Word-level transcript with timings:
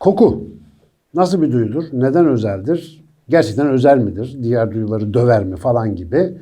Koku 0.00 0.44
nasıl 1.14 1.42
bir 1.42 1.52
duyudur? 1.52 1.84
Neden 1.92 2.26
özeldir? 2.26 2.99
Gerçekten 3.30 3.68
özel 3.68 3.98
midir? 3.98 4.38
Diğer 4.42 4.70
duyuları 4.70 5.14
döver 5.14 5.44
mi 5.44 5.56
falan 5.56 5.96
gibi 5.96 6.38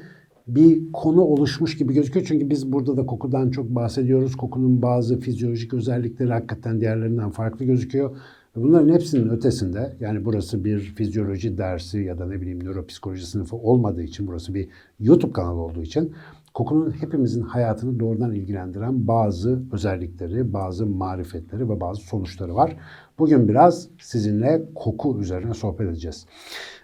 bir 0.46 0.93
konu 0.93 1.21
oluşmuş 1.21 1.76
gibi 1.76 1.94
gözüküyor. 1.94 2.26
Çünkü 2.26 2.50
biz 2.50 2.72
burada 2.72 2.96
da 2.96 3.07
kokudan 3.07 3.50
çok 3.50 3.68
bahsediyoruz. 3.68 4.36
Kokunun 4.36 4.82
bazı 4.82 5.21
fizyolojik 5.21 5.75
özellikleri 5.75 6.32
hakikaten 6.32 6.80
diğerlerinden 6.80 7.30
farklı 7.30 7.64
gözüküyor. 7.64 8.16
Bunların 8.57 8.94
hepsinin 8.94 9.29
ötesinde 9.29 9.96
yani 10.00 10.25
burası 10.25 10.64
bir 10.64 10.79
fizyoloji 10.80 11.58
dersi 11.58 11.99
ya 11.99 12.18
da 12.18 12.27
ne 12.27 12.40
bileyim 12.40 12.64
nöropsikoloji 12.64 13.27
sınıfı 13.27 13.57
olmadığı 13.57 14.02
için 14.02 14.27
burası 14.27 14.55
bir 14.55 14.68
YouTube 15.00 15.32
kanalı 15.32 15.61
olduğu 15.61 15.82
için 15.82 16.13
kokunun 16.55 16.91
hepimizin 16.91 17.43
hayatını 17.43 18.00
doğrudan 18.00 18.32
ilgilendiren 18.35 19.08
bazı 19.08 19.63
özellikleri, 19.72 20.52
bazı 20.52 20.86
marifetleri 20.86 21.68
ve 21.68 21.80
bazı 21.80 22.00
sonuçları 22.00 22.55
var. 22.55 22.77
Bugün 23.18 23.49
biraz 23.49 23.89
sizinle 24.00 24.63
koku 24.75 25.21
üzerine 25.21 25.55
sohbet 25.55 25.89
edeceğiz. 25.89 26.27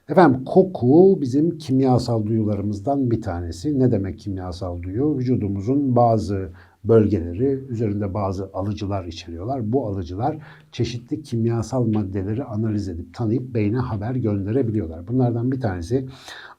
Efendim 0.08 0.44
koku 0.44 1.18
bizim 1.20 1.58
kimyasal 1.58 2.26
duyularımızdan 2.26 3.10
bir 3.10 3.22
tanesi. 3.22 3.78
Ne 3.78 3.92
demek 3.92 4.18
kimyasal 4.18 4.82
duyu? 4.82 5.18
Vücudumuzun 5.18 5.96
bazı 5.96 6.48
bölgeleri 6.84 7.64
üzerinde 7.68 8.14
bazı 8.14 8.50
alıcılar 8.52 9.04
içeriyorlar. 9.04 9.72
Bu 9.72 9.86
alıcılar 9.86 10.38
çeşitli 10.72 11.22
kimyasal 11.22 11.86
maddeleri 11.86 12.44
analiz 12.44 12.88
edip 12.88 13.14
tanıyıp 13.14 13.54
beyne 13.54 13.78
haber 13.78 14.14
gönderebiliyorlar. 14.14 15.08
Bunlardan 15.08 15.52
bir 15.52 15.60
tanesi 15.60 16.08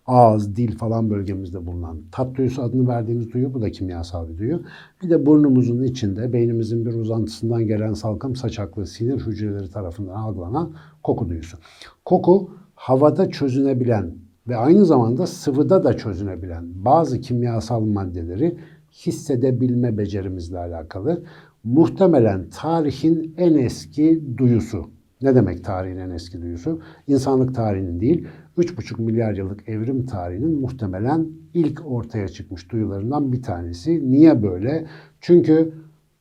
ağız, 0.06 0.56
dil 0.56 0.78
falan 0.78 1.10
bölgemizde 1.10 1.66
bulunan 1.66 1.98
tat 2.12 2.36
duyusu 2.38 2.62
adını 2.62 2.88
verdiğimiz 2.88 3.34
duyu. 3.34 3.54
Bu 3.54 3.62
da 3.62 3.72
kimyasal 3.72 4.30
bir 4.30 4.38
duyu. 4.38 4.64
Bir 5.04 5.10
de 5.10 5.26
burnumuzun 5.26 5.84
içinde 5.84 6.34
beynimizin 6.34 6.86
bir 6.86 6.94
uzantısından 6.94 7.68
gelen 7.68 7.94
salkım 7.94 8.36
saçaklı 8.36 8.88
sinir 8.88 9.20
hücreleri 9.20 9.70
tarafından 9.70 10.16
algılanan 10.16 10.74
koku 11.04 11.30
duyusu. 11.30 11.58
Koku 12.06 12.50
havada 12.76 13.30
çözünebilen 13.30 14.16
ve 14.48 14.56
aynı 14.58 14.86
zamanda 14.86 15.28
sıvıda 15.28 15.84
da 15.84 15.98
çözünebilen 15.98 16.64
bazı 16.86 17.22
kimyasal 17.22 17.82
maddeleri 17.82 18.58
hissedebilme 18.92 19.98
becerimizle 19.98 20.58
alakalı. 20.58 21.24
Muhtemelen 21.64 22.50
tarihin 22.50 23.34
en 23.38 23.54
eski 23.54 24.24
duyusu. 24.38 24.90
Ne 25.22 25.36
demek 25.36 25.64
tarihin 25.64 25.98
en 25.98 26.10
eski 26.10 26.42
duyusu? 26.42 26.82
İnsanlık 27.08 27.56
tarihinin 27.56 28.00
değil, 28.00 28.28
3,5 28.58 29.02
milyar 29.02 29.34
yıllık 29.34 29.70
evrim 29.70 30.06
tarihinin 30.06 30.60
muhtemelen 30.60 31.28
ilk 31.54 31.82
ortaya 31.86 32.28
çıkmış 32.28 32.72
duyularından 32.72 33.34
bir 33.34 33.44
tanesi. 33.44 34.12
Niye 34.12 34.44
böyle? 34.44 34.86
Çünkü 35.22 35.74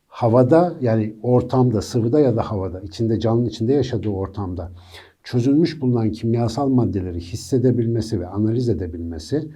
havada 0.06 0.74
yani 0.80 1.16
ortamda, 1.22 1.82
sıvıda 1.82 2.20
ya 2.20 2.36
da 2.36 2.42
havada, 2.42 2.80
içinde 2.80 3.20
canlının 3.20 3.46
içinde 3.46 3.72
yaşadığı 3.72 4.08
ortamda 4.08 4.70
çözülmüş 5.24 5.80
bulunan 5.80 6.12
kimyasal 6.12 6.68
maddeleri 6.68 7.20
hissedebilmesi 7.20 8.20
ve 8.20 8.26
analiz 8.26 8.68
edebilmesi 8.68 9.48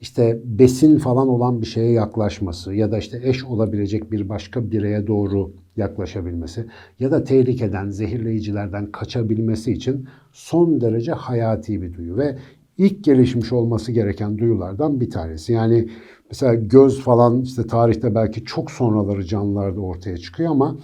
işte 0.00 0.40
besin 0.44 0.98
falan 0.98 1.28
olan 1.28 1.60
bir 1.60 1.66
şeye 1.66 1.92
yaklaşması 1.92 2.74
ya 2.74 2.92
da 2.92 2.98
işte 2.98 3.20
eş 3.22 3.44
olabilecek 3.44 4.12
bir 4.12 4.28
başka 4.28 4.70
bireye 4.70 5.06
doğru 5.06 5.52
yaklaşabilmesi 5.76 6.66
ya 7.00 7.10
da 7.10 7.24
tehlikeden, 7.24 7.90
zehirleyicilerden 7.90 8.92
kaçabilmesi 8.92 9.72
için 9.72 10.08
son 10.32 10.80
derece 10.80 11.12
hayati 11.12 11.82
bir 11.82 11.94
duyu 11.94 12.16
ve 12.16 12.38
ilk 12.78 13.04
gelişmiş 13.04 13.52
olması 13.52 13.92
gereken 13.92 14.38
duyulardan 14.38 15.00
bir 15.00 15.10
tanesi. 15.10 15.52
Yani 15.52 15.88
mesela 16.30 16.54
göz 16.54 17.00
falan 17.00 17.42
işte 17.42 17.66
tarihte 17.66 18.14
belki 18.14 18.44
çok 18.44 18.70
sonraları 18.70 19.24
canlılarda 19.24 19.80
ortaya 19.80 20.16
çıkıyor 20.16 20.50
ama 20.50 20.76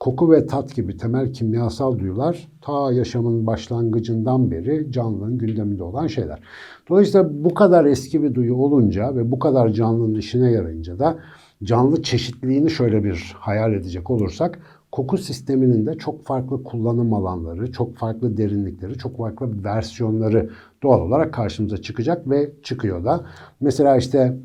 koku 0.00 0.32
ve 0.32 0.46
tat 0.46 0.74
gibi 0.74 0.96
temel 0.96 1.32
kimyasal 1.32 1.98
duyular 1.98 2.48
ta 2.60 2.92
yaşamın 2.92 3.46
başlangıcından 3.46 4.50
beri 4.50 4.92
canlının 4.92 5.38
gündeminde 5.38 5.82
olan 5.82 6.06
şeyler. 6.06 6.40
Dolayısıyla 6.88 7.44
bu 7.44 7.54
kadar 7.54 7.84
eski 7.84 8.22
bir 8.22 8.34
duyu 8.34 8.54
olunca 8.54 9.16
ve 9.16 9.30
bu 9.30 9.38
kadar 9.38 9.68
canlının 9.68 10.18
işine 10.18 10.50
yarayınca 10.50 10.98
da 10.98 11.18
canlı 11.64 12.02
çeşitliliğini 12.02 12.70
şöyle 12.70 13.04
bir 13.04 13.36
hayal 13.38 13.72
edecek 13.72 14.10
olursak 14.10 14.58
koku 14.92 15.18
sisteminin 15.18 15.86
de 15.86 15.94
çok 15.94 16.24
farklı 16.24 16.62
kullanım 16.62 17.14
alanları, 17.14 17.72
çok 17.72 17.96
farklı 17.96 18.36
derinlikleri, 18.36 18.98
çok 18.98 19.16
farklı 19.16 19.64
versiyonları 19.64 20.50
doğal 20.82 21.00
olarak 21.00 21.34
karşımıza 21.34 21.76
çıkacak 21.76 22.30
ve 22.30 22.50
çıkıyor 22.62 23.04
da. 23.04 23.20
Mesela 23.60 23.96
işte 23.96 24.36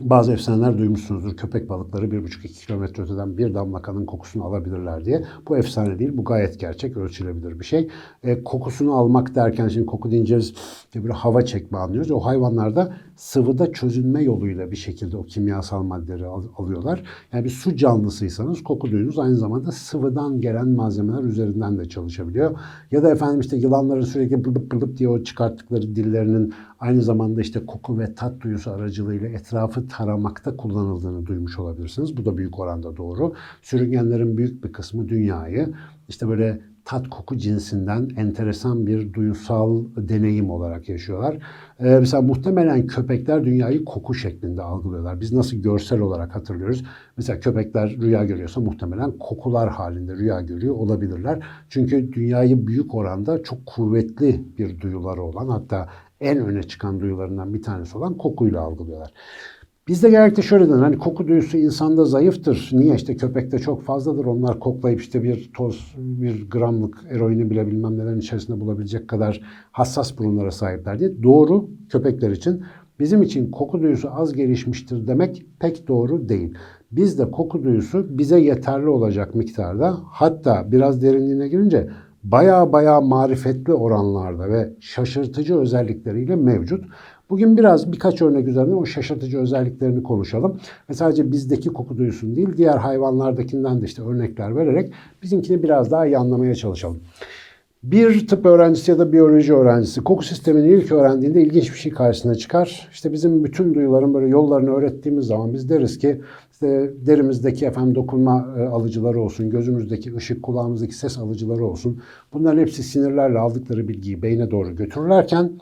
bazı 0.00 0.32
efsaneler 0.32 0.78
duymuşsunuzdur. 0.78 1.36
Köpek 1.36 1.68
balıkları 1.68 2.06
1,5-2 2.06 2.66
kilometre 2.66 3.02
öteden 3.02 3.38
bir 3.38 3.54
damla 3.54 3.82
kanın 3.82 4.06
kokusunu 4.06 4.44
alabilirler 4.44 5.04
diye. 5.04 5.24
Bu 5.48 5.56
efsane 5.56 5.98
değil. 5.98 6.10
Bu 6.16 6.24
gayet 6.24 6.60
gerçek. 6.60 6.96
Ölçülebilir 6.96 7.60
bir 7.60 7.64
şey. 7.64 7.88
E, 8.22 8.44
kokusunu 8.44 8.94
almak 8.94 9.34
derken 9.34 9.68
şimdi 9.68 9.86
koku 9.86 10.10
deyince 10.10 10.36
biz 10.36 10.54
bir 10.94 11.10
hava 11.10 11.44
çekme 11.44 11.78
anlıyoruz. 11.78 12.10
O 12.10 12.20
hayvanlarda 12.20 12.94
sıvıda 13.16 13.72
çözünme 13.72 14.22
yoluyla 14.22 14.70
bir 14.70 14.76
şekilde 14.76 15.16
o 15.16 15.26
kimyasal 15.26 15.82
maddeleri 15.82 16.26
al, 16.26 16.42
alıyorlar. 16.56 17.02
Yani 17.32 17.44
bir 17.44 17.50
su 17.50 17.76
canlısıysanız 17.76 18.62
koku 18.62 18.90
duyunuz 18.90 19.18
aynı 19.18 19.36
zamanda 19.36 19.72
sıvıdan 19.72 20.40
gelen 20.40 20.68
malzemeler 20.68 21.22
üzerinden 21.22 21.78
de 21.78 21.88
çalışabiliyor. 21.88 22.58
Ya 22.90 23.02
da 23.02 23.10
efendim 23.10 23.40
işte 23.40 23.56
yılanların 23.56 24.02
sürekli 24.02 24.44
bılıp 24.44 24.72
bılıp 24.72 24.96
diye 24.96 25.08
o 25.08 25.22
çıkarttıkları 25.22 25.96
dillerinin 25.96 26.54
aynı 26.80 27.02
zamanda 27.02 27.40
işte 27.40 27.66
koku 27.66 27.98
ve 27.98 28.14
tat 28.14 28.40
duyusu 28.40 28.70
aracılığıyla 28.70 29.28
etrafı 29.28 29.88
taramakta 29.88 30.56
kullanıldığını 30.56 31.26
duymuş 31.26 31.58
olabilirsiniz. 31.58 32.16
Bu 32.16 32.24
da 32.24 32.36
büyük 32.36 32.58
oranda 32.58 32.96
doğru. 32.96 33.34
Sürüngenlerin 33.62 34.36
büyük 34.36 34.64
bir 34.64 34.72
kısmı 34.72 35.08
dünyayı 35.08 35.74
işte 36.08 36.28
böyle 36.28 36.60
tat 36.84 37.08
koku 37.08 37.36
cinsinden 37.36 38.08
enteresan 38.16 38.86
bir 38.86 39.12
duyusal 39.12 39.84
deneyim 39.96 40.50
olarak 40.50 40.88
yaşıyorlar. 40.88 41.34
Ee, 41.80 41.98
mesela 42.00 42.22
muhtemelen 42.22 42.86
köpekler 42.86 43.44
dünyayı 43.44 43.84
koku 43.84 44.14
şeklinde 44.14 44.62
algılıyorlar. 44.62 45.20
Biz 45.20 45.32
nasıl 45.32 45.56
görsel 45.56 46.00
olarak 46.00 46.34
hatırlıyoruz? 46.34 46.84
Mesela 47.16 47.40
köpekler 47.40 47.90
rüya 47.90 48.24
görüyorsa 48.24 48.60
muhtemelen 48.60 49.18
kokular 49.18 49.70
halinde 49.70 50.16
rüya 50.16 50.40
görüyor 50.40 50.74
olabilirler. 50.74 51.42
Çünkü 51.68 52.12
dünyayı 52.12 52.66
büyük 52.66 52.94
oranda 52.94 53.42
çok 53.42 53.66
kuvvetli 53.66 54.44
bir 54.58 54.80
duyuları 54.80 55.22
olan 55.22 55.48
hatta 55.48 55.88
en 56.20 56.38
öne 56.38 56.62
çıkan 56.62 57.00
duyularından 57.00 57.54
bir 57.54 57.62
tanesi 57.62 57.98
olan 57.98 58.16
kokuyla 58.16 58.60
algılıyorlar. 58.60 59.12
Bizde 59.88 60.10
genellikle 60.10 60.42
şöyle 60.42 60.68
denir, 60.68 60.80
hani 60.80 60.98
koku 60.98 61.28
duyusu 61.28 61.56
insanda 61.56 62.04
zayıftır. 62.04 62.70
Niye 62.72 62.94
işte 62.94 63.16
köpekte 63.16 63.58
çok 63.58 63.82
fazladır. 63.82 64.24
Onlar 64.24 64.60
koklayıp 64.60 65.00
işte 65.00 65.22
bir 65.22 65.50
toz, 65.56 65.94
bir 65.98 66.50
gramlık 66.50 66.96
eroini 67.10 67.50
bile 67.50 67.66
bilmem 67.66 67.98
nelerin 67.98 68.18
içerisinde 68.18 68.60
bulabilecek 68.60 69.08
kadar 69.08 69.40
hassas 69.72 70.18
burunlara 70.18 70.50
sahipler 70.50 70.98
diye. 70.98 71.22
Doğru 71.22 71.68
köpekler 71.88 72.30
için. 72.30 72.62
Bizim 73.00 73.22
için 73.22 73.50
koku 73.50 73.82
duyusu 73.82 74.08
az 74.14 74.32
gelişmiştir 74.32 75.06
demek 75.06 75.46
pek 75.60 75.88
doğru 75.88 76.28
değil. 76.28 76.54
Bizde 76.92 77.30
koku 77.30 77.64
duyusu 77.64 78.18
bize 78.18 78.40
yeterli 78.40 78.88
olacak 78.88 79.34
miktarda 79.34 79.96
hatta 80.06 80.72
biraz 80.72 81.02
derinliğine 81.02 81.48
girince 81.48 81.88
baya 82.22 82.72
baya 82.72 83.00
marifetli 83.00 83.72
oranlarda 83.72 84.48
ve 84.48 84.70
şaşırtıcı 84.80 85.58
özellikleriyle 85.58 86.36
mevcut. 86.36 86.84
Bugün 87.30 87.56
biraz 87.56 87.92
birkaç 87.92 88.22
örnek 88.22 88.48
üzerine 88.48 88.74
o 88.74 88.86
şaşırtıcı 88.86 89.38
özelliklerini 89.38 90.02
konuşalım. 90.02 90.60
Ve 90.90 90.94
sadece 90.94 91.32
bizdeki 91.32 91.68
koku 91.68 91.98
duyusun 91.98 92.36
değil, 92.36 92.48
diğer 92.56 92.76
hayvanlardakinden 92.76 93.80
de 93.80 93.84
işte 93.84 94.02
örnekler 94.02 94.56
vererek 94.56 94.92
bizimkini 95.22 95.62
biraz 95.62 95.90
daha 95.90 96.06
iyi 96.06 96.18
anlamaya 96.18 96.54
çalışalım. 96.54 97.00
Bir 97.82 98.28
tıp 98.28 98.46
öğrencisi 98.46 98.90
ya 98.90 98.98
da 98.98 99.12
biyoloji 99.12 99.54
öğrencisi 99.54 100.00
koku 100.00 100.24
sistemini 100.24 100.68
ilk 100.68 100.92
öğrendiğinde 100.92 101.42
ilginç 101.42 101.72
bir 101.72 101.78
şey 101.78 101.92
karşısına 101.92 102.34
çıkar. 102.34 102.88
İşte 102.92 103.12
bizim 103.12 103.44
bütün 103.44 103.74
duyuların 103.74 104.14
böyle 104.14 104.28
yollarını 104.28 104.70
öğrettiğimiz 104.70 105.26
zaman 105.26 105.54
biz 105.54 105.68
deriz 105.68 105.98
ki 105.98 106.20
işte 106.52 106.90
derimizdeki 107.06 107.66
efendim 107.66 107.94
dokunma 107.94 108.54
e, 108.58 108.62
alıcıları 108.62 109.20
olsun, 109.20 109.50
gözümüzdeki 109.50 110.16
ışık, 110.16 110.42
kulağımızdaki 110.42 110.94
ses 110.94 111.18
alıcıları 111.18 111.64
olsun. 111.66 112.02
Bunların 112.32 112.60
hepsi 112.60 112.82
sinirlerle 112.82 113.38
aldıkları 113.38 113.88
bilgiyi 113.88 114.22
beyne 114.22 114.50
doğru 114.50 114.76
götürürlerken 114.76 115.52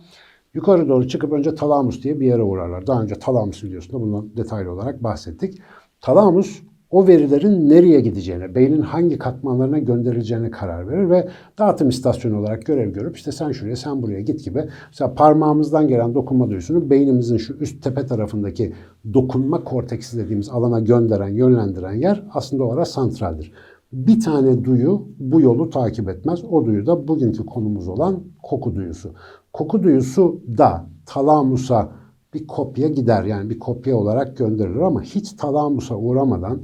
yukarı 0.54 0.88
doğru 0.88 1.08
çıkıp 1.08 1.32
önce 1.32 1.54
talamus 1.54 2.02
diye 2.02 2.20
bir 2.20 2.26
yere 2.26 2.42
uğrarlar. 2.42 2.86
Daha 2.86 3.02
önce 3.02 3.14
talamus 3.14 3.64
videosunda 3.64 4.00
bundan 4.02 4.36
detaylı 4.36 4.72
olarak 4.72 5.02
bahsettik. 5.02 5.58
Talamus 6.00 6.62
o 6.92 7.06
verilerin 7.06 7.68
nereye 7.68 8.00
gideceğine, 8.00 8.54
beynin 8.54 8.80
hangi 8.80 9.18
katmanlarına 9.18 9.78
gönderileceğine 9.78 10.50
karar 10.50 10.88
verir 10.88 11.10
ve 11.10 11.28
dağıtım 11.58 11.88
istasyonu 11.88 12.40
olarak 12.40 12.66
görev 12.66 12.92
görüp 12.92 13.16
işte 13.16 13.32
sen 13.32 13.52
şuraya 13.52 13.76
sen 13.76 14.02
buraya 14.02 14.20
git 14.20 14.44
gibi. 14.44 14.68
Mesela 14.88 15.14
parmağımızdan 15.14 15.88
gelen 15.88 16.14
dokunma 16.14 16.50
duyusunu 16.50 16.90
beynimizin 16.90 17.36
şu 17.36 17.54
üst 17.54 17.82
tepe 17.82 18.06
tarafındaki 18.06 18.72
dokunma 19.14 19.64
korteksi 19.64 20.18
dediğimiz 20.18 20.48
alana 20.48 20.80
gönderen, 20.80 21.28
yönlendiren 21.28 21.92
yer 21.94 22.22
aslında 22.34 22.64
o 22.64 22.72
ara 22.72 22.84
santraldir. 22.84 23.52
Bir 23.92 24.20
tane 24.20 24.64
duyu 24.64 25.08
bu 25.18 25.40
yolu 25.40 25.70
takip 25.70 26.08
etmez. 26.08 26.44
O 26.50 26.66
duyu 26.66 26.86
da 26.86 27.08
bugünkü 27.08 27.46
konumuz 27.46 27.88
olan 27.88 28.20
koku 28.42 28.74
duyusu. 28.74 29.10
Koku 29.52 29.82
duyusu 29.82 30.40
da 30.58 30.86
talamusa 31.06 31.92
bir 32.34 32.46
kopya 32.46 32.88
gider. 32.88 33.24
Yani 33.24 33.50
bir 33.50 33.58
kopya 33.58 33.96
olarak 33.96 34.36
gönderilir 34.36 34.80
ama 34.80 35.02
hiç 35.02 35.32
talamusa 35.32 35.96
uğramadan 35.96 36.60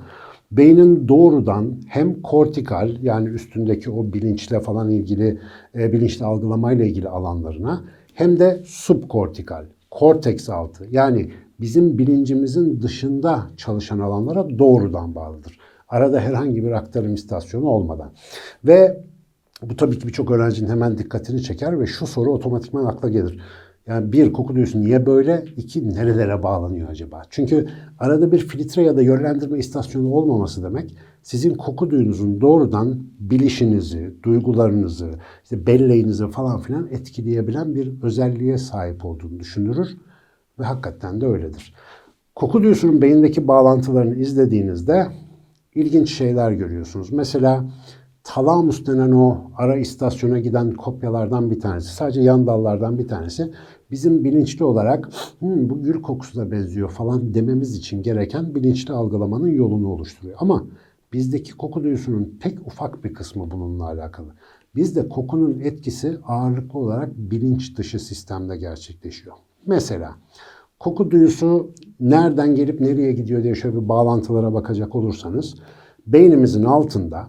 beynin 0.52 1.08
doğrudan 1.08 1.74
hem 1.88 2.22
kortikal 2.22 3.02
yani 3.02 3.28
üstündeki 3.28 3.90
o 3.90 4.12
bilinçle 4.12 4.60
falan 4.60 4.90
ilgili 4.90 5.40
e, 5.74 5.92
bilinçli 5.92 6.24
algılamayla 6.24 6.84
ilgili 6.84 7.08
alanlarına 7.08 7.84
hem 8.14 8.38
de 8.38 8.62
subkortikal, 8.64 9.64
korteks 9.90 10.48
altı 10.48 10.86
yani 10.90 11.30
bizim 11.60 11.98
bilincimizin 11.98 12.82
dışında 12.82 13.46
çalışan 13.56 13.98
alanlara 13.98 14.58
doğrudan 14.58 15.14
bağlıdır. 15.14 15.58
Arada 15.88 16.20
herhangi 16.20 16.64
bir 16.64 16.70
aktarım 16.70 17.14
istasyonu 17.14 17.66
olmadan. 17.66 18.12
Ve 18.64 19.04
bu 19.62 19.76
tabii 19.76 19.98
ki 19.98 20.08
birçok 20.08 20.30
öğrencinin 20.30 20.70
hemen 20.70 20.98
dikkatini 20.98 21.42
çeker 21.42 21.80
ve 21.80 21.86
şu 21.86 22.06
soru 22.06 22.32
otomatikman 22.32 22.84
akla 22.84 23.08
gelir. 23.08 23.40
Yani 23.86 24.12
bir 24.12 24.32
koku 24.32 24.54
duyusu 24.54 24.80
niye 24.80 25.06
böyle? 25.06 25.44
İki 25.56 25.88
nerelere 25.88 26.42
bağlanıyor 26.42 26.88
acaba? 26.88 27.22
Çünkü 27.30 27.66
arada 27.98 28.32
bir 28.32 28.38
filtre 28.38 28.82
ya 28.82 28.96
da 28.96 29.02
yönlendirme 29.02 29.58
istasyonu 29.58 30.08
olmaması 30.08 30.62
demek 30.62 30.94
sizin 31.22 31.54
koku 31.54 31.90
duyunuzun 31.90 32.40
doğrudan 32.40 33.02
bilişinizi, 33.20 34.14
duygularınızı, 34.22 35.10
işte 35.42 35.66
belleğinizi 35.66 36.30
falan 36.30 36.60
filan 36.60 36.88
etkileyebilen 36.90 37.74
bir 37.74 38.02
özelliğe 38.02 38.58
sahip 38.58 39.04
olduğunu 39.04 39.40
düşündürür 39.40 39.88
ve 40.58 40.64
hakikaten 40.64 41.20
de 41.20 41.26
öyledir. 41.26 41.74
Koku 42.34 42.62
duyusunun 42.62 43.02
beyindeki 43.02 43.48
bağlantılarını 43.48 44.16
izlediğinizde 44.16 45.06
ilginç 45.78 46.14
şeyler 46.14 46.52
görüyorsunuz. 46.52 47.12
Mesela 47.12 47.64
talamus 48.24 48.86
denen 48.86 49.10
o 49.12 49.50
ara 49.56 49.76
istasyona 49.76 50.38
giden 50.38 50.70
kopyalardan 50.70 51.50
bir 51.50 51.60
tanesi, 51.60 51.94
sadece 51.94 52.20
yan 52.20 52.46
dallardan 52.46 52.98
bir 52.98 53.08
tanesi 53.08 53.52
bizim 53.90 54.24
bilinçli 54.24 54.64
olarak 54.64 55.08
Hı, 55.40 55.46
bu 55.70 55.82
gül 55.82 56.02
kokusuna 56.02 56.50
benziyor 56.50 56.90
falan 56.90 57.34
dememiz 57.34 57.76
için 57.76 58.02
gereken 58.02 58.54
bilinçli 58.54 58.94
algılamanın 58.94 59.48
yolunu 59.48 59.88
oluşturuyor. 59.88 60.36
Ama 60.40 60.66
bizdeki 61.12 61.52
koku 61.52 61.84
duyusunun 61.84 62.38
pek 62.40 62.66
ufak 62.66 63.04
bir 63.04 63.14
kısmı 63.14 63.50
bununla 63.50 63.84
alakalı. 63.84 64.28
Bizde 64.74 65.08
kokunun 65.08 65.60
etkisi 65.60 66.18
ağırlıklı 66.26 66.78
olarak 66.78 67.16
bilinç 67.16 67.76
dışı 67.78 67.98
sistemde 67.98 68.56
gerçekleşiyor. 68.56 69.36
Mesela 69.66 70.14
koku 70.80 71.10
duyusu 71.10 71.74
nereden 72.00 72.54
gelip 72.54 72.80
nereye 72.80 73.12
gidiyor 73.12 73.42
diye 73.42 73.54
şöyle 73.54 73.76
bir 73.76 73.88
bağlantılara 73.88 74.54
bakacak 74.54 74.94
olursanız 74.94 75.54
beynimizin 76.06 76.64
altında 76.64 77.28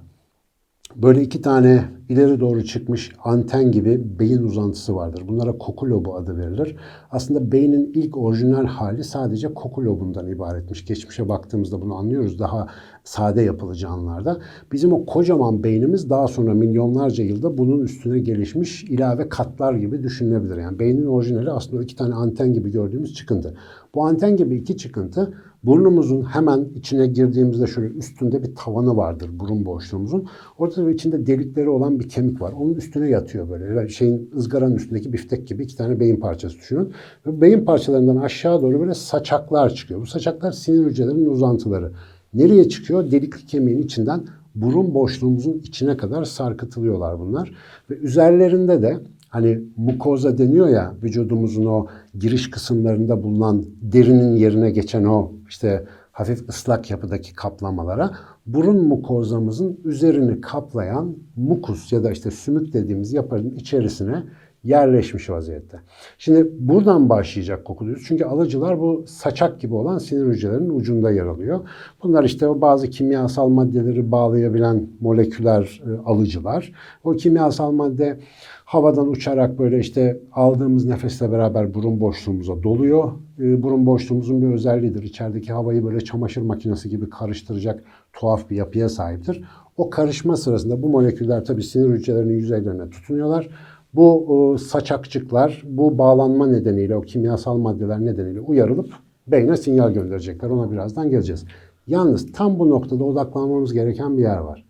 böyle 0.95 1.21
iki 1.21 1.41
tane 1.41 1.98
ileri 2.09 2.39
doğru 2.39 2.65
çıkmış 2.65 3.11
anten 3.23 3.71
gibi 3.71 4.19
beyin 4.19 4.44
uzantısı 4.44 4.95
vardır. 4.95 5.23
Bunlara 5.27 5.57
koku 5.57 5.89
lobu 5.89 6.15
adı 6.15 6.38
verilir. 6.38 6.75
Aslında 7.11 7.51
beynin 7.51 7.91
ilk 7.94 8.17
orijinal 8.17 8.65
hali 8.65 9.03
sadece 9.03 9.53
koku 9.53 9.85
lobundan 9.85 10.27
ibaretmiş. 10.27 10.85
Geçmişe 10.85 11.29
baktığımızda 11.29 11.81
bunu 11.81 11.95
anlıyoruz 11.95 12.39
daha 12.39 12.67
sade 13.03 13.41
yapılı 13.41 13.75
canlılarda. 13.75 14.38
Bizim 14.71 14.94
o 14.94 15.06
kocaman 15.06 15.63
beynimiz 15.63 16.09
daha 16.09 16.27
sonra 16.27 16.53
milyonlarca 16.53 17.23
yılda 17.23 17.57
bunun 17.57 17.81
üstüne 17.81 18.19
gelişmiş 18.19 18.83
ilave 18.83 19.29
katlar 19.29 19.73
gibi 19.73 20.03
düşünülebilir. 20.03 20.57
Yani 20.57 20.79
beynin 20.79 21.06
orijinali 21.06 21.51
aslında 21.51 21.83
iki 21.83 21.95
tane 21.95 22.15
anten 22.15 22.53
gibi 22.53 22.71
gördüğümüz 22.71 23.13
çıkıntı. 23.13 23.53
Bu 23.95 24.06
anten 24.06 24.38
gibi 24.38 24.56
iki 24.56 24.77
çıkıntı 24.77 25.33
burnumuzun 25.63 26.23
hemen 26.23 26.67
içine 26.75 27.07
girdiğimizde 27.07 27.67
şöyle 27.67 27.94
üstünde 27.94 28.44
bir 28.44 28.56
tavanı 28.56 28.97
vardır 28.97 29.29
burun 29.33 29.65
boşluğumuzun. 29.65 30.27
Orada 30.57 30.85
da 30.85 30.91
içinde 30.91 31.27
delikleri 31.27 31.69
olan 31.69 31.98
bir 31.99 32.09
kemik 32.09 32.41
var. 32.41 32.53
Onun 32.59 32.73
üstüne 32.73 33.09
yatıyor 33.09 33.49
böyle. 33.49 33.89
Şeyin 33.89 34.31
ızgaranın 34.37 34.75
üstündeki 34.75 35.13
biftek 35.13 35.47
gibi 35.47 35.63
iki 35.63 35.77
tane 35.77 35.99
beyin 35.99 36.17
parçası 36.17 36.57
düşünün. 36.57 36.93
Ve 37.25 37.41
beyin 37.41 37.65
parçalarından 37.65 38.17
aşağı 38.17 38.61
doğru 38.61 38.79
böyle 38.79 38.93
saçaklar 38.93 39.69
çıkıyor. 39.69 40.01
Bu 40.01 40.05
saçaklar 40.05 40.51
sinir 40.51 40.85
hücrelerinin 40.85 41.25
uzantıları. 41.25 41.91
Nereye 42.33 42.69
çıkıyor? 42.69 43.11
Delikli 43.11 43.45
kemiğin 43.45 43.81
içinden 43.81 44.23
burun 44.55 44.93
boşluğumuzun 44.93 45.53
içine 45.53 45.97
kadar 45.97 46.23
sarkıtılıyorlar 46.23 47.19
bunlar. 47.19 47.51
Ve 47.89 47.95
üzerlerinde 47.95 48.81
de 48.81 48.97
hani 49.29 49.61
mukoza 49.77 50.37
deniyor 50.37 50.67
ya 50.67 50.93
vücudumuzun 51.03 51.65
o 51.65 51.87
giriş 52.19 52.49
kısımlarında 52.49 53.23
bulunan 53.23 53.65
derinin 53.81 54.35
yerine 54.35 54.71
geçen 54.71 55.03
o 55.03 55.31
işte 55.49 55.85
hafif 56.19 56.50
ıslak 56.50 56.92
yapıdaki 56.92 57.33
kaplamalara 57.33 58.12
burun 58.45 58.88
mukozamızın 58.88 59.80
üzerini 59.83 60.42
kaplayan 60.42 61.16
mukus 61.36 61.92
ya 61.92 62.04
da 62.04 62.12
işte 62.12 62.31
sümük 62.31 62.74
dediğimiz 62.74 63.13
yapının 63.13 63.56
içerisine 63.56 64.24
yerleşmiş 64.63 65.29
vaziyette. 65.29 65.79
Şimdi 66.17 66.50
buradan 66.59 67.09
başlayacak 67.09 67.65
koku. 67.65 67.85
Çünkü 68.07 68.25
alıcılar 68.25 68.79
bu 68.79 69.03
saçak 69.07 69.61
gibi 69.61 69.73
olan 69.73 69.97
sinir 69.97 70.25
hücrelerinin 70.25 70.69
ucunda 70.69 71.11
yer 71.11 71.25
alıyor. 71.25 71.59
Bunlar 72.03 72.23
işte 72.23 72.61
bazı 72.61 72.89
kimyasal 72.89 73.50
maddeleri 73.50 74.11
bağlayabilen 74.11 74.88
moleküler 75.01 75.81
e, 75.85 76.09
alıcılar. 76.09 76.71
O 77.03 77.11
kimyasal 77.11 77.71
madde 77.71 78.19
havadan 78.65 79.09
uçarak 79.09 79.59
böyle 79.59 79.79
işte 79.79 80.19
aldığımız 80.31 80.85
nefesle 80.85 81.31
beraber 81.31 81.73
burun 81.73 82.00
boşluğumuza 82.00 82.63
doluyor. 82.63 83.11
E, 83.39 83.63
burun 83.63 83.85
boşluğumuzun 83.85 84.41
bir 84.41 84.47
özelliğidir. 84.47 85.03
İçerideki 85.03 85.53
havayı 85.53 85.85
böyle 85.85 86.01
çamaşır 86.01 86.41
makinesi 86.41 86.89
gibi 86.89 87.09
karıştıracak 87.09 87.83
tuhaf 88.13 88.50
bir 88.50 88.56
yapıya 88.56 88.89
sahiptir. 88.89 89.44
O 89.77 89.89
karışma 89.89 90.38
sırasında 90.38 90.81
bu 90.81 90.89
moleküller 90.89 91.45
tabii 91.45 91.63
sinir 91.63 91.89
hücrelerinin 91.89 92.33
yüzeylerine 92.33 92.89
tutunuyorlar. 92.89 93.50
Bu 93.94 94.27
e, 94.56 94.57
saçakçıklar 94.57 95.63
bu 95.65 95.97
bağlanma 95.97 96.47
nedeniyle, 96.47 96.95
o 96.95 97.01
kimyasal 97.01 97.57
maddeler 97.57 98.06
nedeniyle 98.06 98.39
uyarılıp 98.39 98.94
beyne 99.27 99.57
sinyal 99.57 99.91
gönderecekler. 99.91 100.50
Ona 100.50 100.71
birazdan 100.71 101.09
geleceğiz. 101.09 101.45
Yalnız 101.88 102.31
tam 102.31 102.59
bu 102.59 102.69
noktada 102.69 103.03
odaklanmamız 103.03 103.74
gereken 103.74 104.18
bir 104.18 104.21
yer 104.21 104.38
var. 104.38 104.65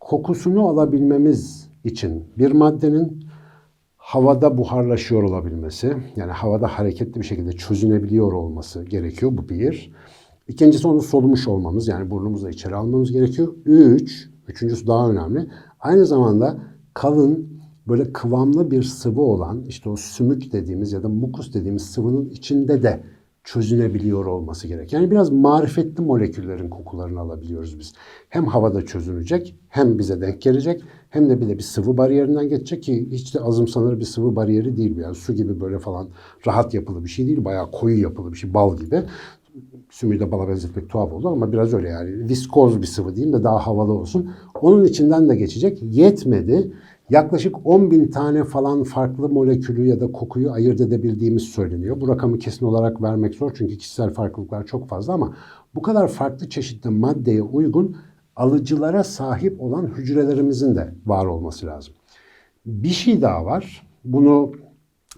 Kokusunu 0.00 0.68
alabilmemiz 0.68 1.68
için 1.84 2.24
bir 2.38 2.52
maddenin 2.52 3.24
havada 3.96 4.58
buharlaşıyor 4.58 5.22
olabilmesi, 5.22 5.94
yani 6.16 6.32
havada 6.32 6.66
hareketli 6.66 7.20
bir 7.20 7.26
şekilde 7.26 7.52
çözünebiliyor 7.52 8.32
olması 8.32 8.84
gerekiyor. 8.84 9.32
Bu 9.34 9.48
bir. 9.48 9.92
İkincisi 10.48 10.88
onu 10.88 11.02
solumuş 11.02 11.48
olmamız, 11.48 11.88
yani 11.88 12.10
burnumuzla 12.10 12.50
içeri 12.50 12.74
almamız 12.74 13.12
gerekiyor. 13.12 13.54
Üç, 13.64 14.30
üçüncüsü 14.48 14.86
daha 14.86 15.10
önemli. 15.10 15.46
Aynı 15.80 16.06
zamanda 16.06 16.58
kalın, 16.94 17.59
böyle 17.88 18.12
kıvamlı 18.12 18.70
bir 18.70 18.82
sıvı 18.82 19.20
olan 19.20 19.64
işte 19.68 19.90
o 19.90 19.96
sümük 19.96 20.52
dediğimiz 20.52 20.92
ya 20.92 21.02
da 21.02 21.08
mukus 21.08 21.54
dediğimiz 21.54 21.82
sıvının 21.82 22.28
içinde 22.28 22.82
de 22.82 23.00
çözünebiliyor 23.44 24.26
olması 24.26 24.68
gerek. 24.68 24.92
Yani 24.92 25.10
biraz 25.10 25.30
marifetli 25.30 26.02
moleküllerin 26.02 26.68
kokularını 26.68 27.20
alabiliyoruz 27.20 27.78
biz. 27.78 27.92
Hem 28.28 28.46
havada 28.46 28.86
çözünecek, 28.86 29.56
hem 29.68 29.98
bize 29.98 30.20
denk 30.20 30.42
gelecek, 30.42 30.82
hem 31.10 31.30
de 31.30 31.40
bir 31.40 31.48
de 31.48 31.58
bir 31.58 31.62
sıvı 31.62 31.96
bariyerinden 31.96 32.48
geçecek 32.48 32.82
ki 32.82 33.08
hiç 33.10 33.34
de 33.34 33.40
azımsanır 33.40 34.00
bir 34.00 34.04
sıvı 34.04 34.36
bariyeri 34.36 34.76
değil. 34.76 34.96
Yani 34.96 35.14
su 35.14 35.34
gibi 35.34 35.60
böyle 35.60 35.78
falan 35.78 36.08
rahat 36.46 36.74
yapılı 36.74 37.04
bir 37.04 37.08
şey 37.08 37.26
değil. 37.26 37.44
Bayağı 37.44 37.70
koyu 37.70 38.02
yapılı 38.02 38.32
bir 38.32 38.38
şey, 38.38 38.54
bal 38.54 38.76
gibi. 38.76 39.02
Sümüğü 39.90 40.20
de 40.20 40.32
bala 40.32 40.48
benzetmek 40.48 40.90
tuhaf 40.90 41.12
oldu 41.12 41.28
ama 41.28 41.52
biraz 41.52 41.74
öyle 41.74 41.88
yani. 41.88 42.28
Viskoz 42.28 42.82
bir 42.82 42.86
sıvı 42.86 43.16
diyeyim 43.16 43.38
de 43.38 43.44
daha 43.44 43.66
havalı 43.66 43.92
olsun. 43.92 44.30
Onun 44.60 44.84
içinden 44.84 45.28
de 45.28 45.36
geçecek. 45.36 45.82
Yetmedi. 45.82 46.72
Yaklaşık 47.10 47.56
10 47.64 47.90
bin 47.90 48.10
tane 48.10 48.44
falan 48.44 48.82
farklı 48.82 49.28
molekülü 49.28 49.86
ya 49.86 50.00
da 50.00 50.12
kokuyu 50.12 50.52
ayırt 50.52 50.80
edebildiğimiz 50.80 51.42
söyleniyor. 51.42 52.00
Bu 52.00 52.08
rakamı 52.08 52.38
kesin 52.38 52.66
olarak 52.66 53.02
vermek 53.02 53.34
zor 53.34 53.52
çünkü 53.54 53.78
kişisel 53.78 54.10
farklılıklar 54.10 54.66
çok 54.66 54.88
fazla 54.88 55.12
ama 55.12 55.36
bu 55.74 55.82
kadar 55.82 56.08
farklı 56.08 56.48
çeşitli 56.48 56.90
maddeye 56.90 57.42
uygun 57.42 57.96
alıcılara 58.36 59.04
sahip 59.04 59.60
olan 59.60 59.86
hücrelerimizin 59.86 60.74
de 60.74 60.94
var 61.06 61.26
olması 61.26 61.66
lazım. 61.66 61.94
Bir 62.66 62.88
şey 62.88 63.22
daha 63.22 63.44
var. 63.44 63.86
Bunu 64.04 64.52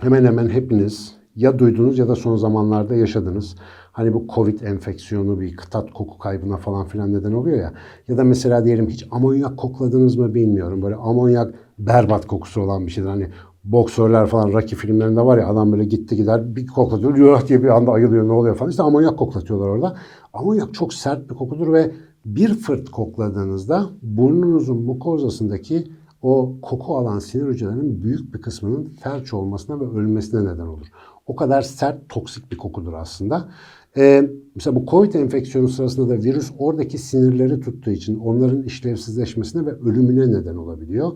hemen 0.01 0.25
hemen 0.25 0.49
hepiniz 0.49 1.15
ya 1.37 1.59
duydunuz 1.59 1.99
ya 1.99 2.09
da 2.09 2.17
son 2.17 2.37
zamanlarda 2.37 2.95
yaşadınız. 2.95 3.57
Hani 3.93 4.15
bu 4.15 4.27
Covid 4.35 4.61
enfeksiyonu 4.61 5.41
bir 5.41 5.57
tat 5.71 5.91
koku 5.91 6.19
kaybına 6.19 6.57
falan 6.57 6.87
filan 6.87 7.13
neden 7.13 7.33
oluyor 7.33 7.59
ya. 7.59 7.73
Ya 8.09 8.17
da 8.17 8.25
mesela 8.25 8.65
diyelim 8.65 8.89
hiç 8.89 9.07
amonyak 9.11 9.57
kokladınız 9.57 10.17
mı 10.17 10.35
bilmiyorum. 10.35 10.83
Böyle 10.83 10.95
amonyak 10.95 11.55
berbat 11.87 12.27
kokusu 12.27 12.61
olan 12.61 12.87
bir 12.87 12.93
şeydir. 12.93 13.09
Hani 13.09 13.29
boksörler 13.65 14.27
falan 14.27 14.53
Rocky 14.53 14.81
filmlerinde 14.81 15.21
var 15.21 15.39
ya 15.39 15.49
adam 15.49 15.73
böyle 15.73 15.85
gitti 15.85 16.17
gider 16.17 16.57
bir 16.57 16.67
koklatıyor 16.67 17.17
yuh 17.17 17.49
diye 17.49 17.63
bir 17.63 17.69
anda 17.69 17.93
ayılıyor 17.93 18.29
ne 18.29 18.33
oluyor 18.33 18.57
falan. 18.57 18.71
İşte 18.71 18.83
amonyak 18.83 19.19
koklatıyorlar 19.19 19.69
orada. 19.69 19.97
Amonyak 20.33 20.75
çok 20.75 20.95
sert 20.95 21.31
bir 21.31 21.35
kokudur 21.35 21.73
ve 21.73 21.91
Bir 22.25 22.55
fırt 22.55 22.91
kokladığınızda 22.91 23.91
burnunuzun 24.03 24.83
mukozasındaki 24.83 25.85
o 26.23 26.57
koku 26.63 26.97
alan 26.97 27.19
sinir 27.19 27.47
hücrelerinin 27.47 28.03
büyük 28.03 28.35
bir 28.35 28.41
kısmının 28.41 28.85
felç 29.01 29.35
olmasına 29.35 29.81
ve 29.81 29.85
ölmesine 29.85 30.41
neden 30.41 30.67
olur. 30.67 30.87
O 31.27 31.37
kadar 31.37 31.63
sert, 31.63 32.09
toksik 32.09 32.53
bir 32.53 32.57
kokudur 32.57 32.93
aslında. 32.93 33.49
Ee, 33.97 34.31
mesela 34.55 34.77
bu 34.77 34.87
COVID 34.91 35.15
enfeksiyonu 35.15 35.69
sırasında 35.69 36.09
da 36.09 36.23
virüs 36.23 36.51
oradaki 36.59 36.99
sinirleri 36.99 37.61
tuttuğu 37.61 37.91
için 37.91 38.19
onların 38.19 38.63
işlevsizleşmesine 38.63 39.67
ve 39.67 39.71
ölümüne 39.71 40.41
neden 40.41 40.57
olabiliyor. 40.57 41.13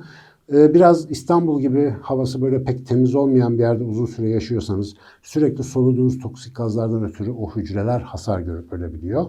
Ee, 0.53 0.75
biraz 0.75 1.11
İstanbul 1.11 1.61
gibi 1.61 1.95
havası 2.03 2.43
böyle 2.43 2.65
pek 2.65 2.87
temiz 2.87 3.15
olmayan 3.15 3.55
bir 3.55 3.63
yerde 3.63 3.85
uzun 3.85 4.07
süre 4.07 4.29
yaşıyorsanız 4.29 4.95
sürekli 5.23 5.65
soluduğunuz 5.65 6.19
toksik 6.19 6.57
gazlardan 6.57 7.05
ötürü 7.05 7.31
o 7.31 7.51
hücreler 7.51 8.01
hasar 8.01 8.41
görüp 8.41 8.73
ölebiliyor. 8.73 9.27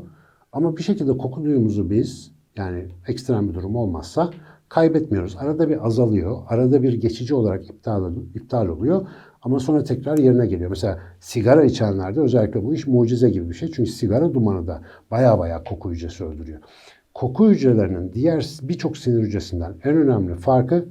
Ama 0.52 0.78
bir 0.78 0.84
şekilde 0.84 1.18
koku 1.18 1.44
duyumuzu 1.44 1.90
biz 1.90 2.32
yani 2.56 2.86
ekstrem 3.08 3.50
bir 3.50 3.54
durum 3.54 3.76
olmazsa 3.76 4.30
kaybetmiyoruz. 4.70 5.38
Arada 5.40 5.70
bir 5.70 5.86
azalıyor. 5.86 6.38
Arada 6.48 6.84
bir 6.84 6.94
geçici 6.94 7.36
olarak 7.36 7.70
iptal, 7.70 8.14
iptal 8.36 8.68
oluyor. 8.68 9.08
Ama 9.42 9.60
sonra 9.60 9.84
tekrar 9.84 10.18
yerine 10.18 10.48
geliyor. 10.48 10.70
Mesela 10.70 11.00
sigara 11.20 11.64
içenlerde 11.64 12.22
özellikle 12.22 12.64
bu 12.64 12.74
iş 12.74 12.88
mucize 12.88 13.30
gibi 13.30 13.50
bir 13.50 13.56
şey. 13.56 13.72
Çünkü 13.72 13.92
sigara 13.92 14.34
dumanı 14.34 14.68
da 14.68 14.82
baya 15.12 15.40
baya 15.40 15.64
koku 15.64 15.92
hücresi 15.92 16.26
öldürüyor. 16.26 16.60
Koku 17.14 17.50
hücrelerinin 17.50 18.14
diğer 18.14 18.50
birçok 18.62 18.98
sinir 18.98 19.24
hücresinden 19.24 19.74
en 19.84 19.98
önemli 19.98 20.36
farkı 20.36 20.86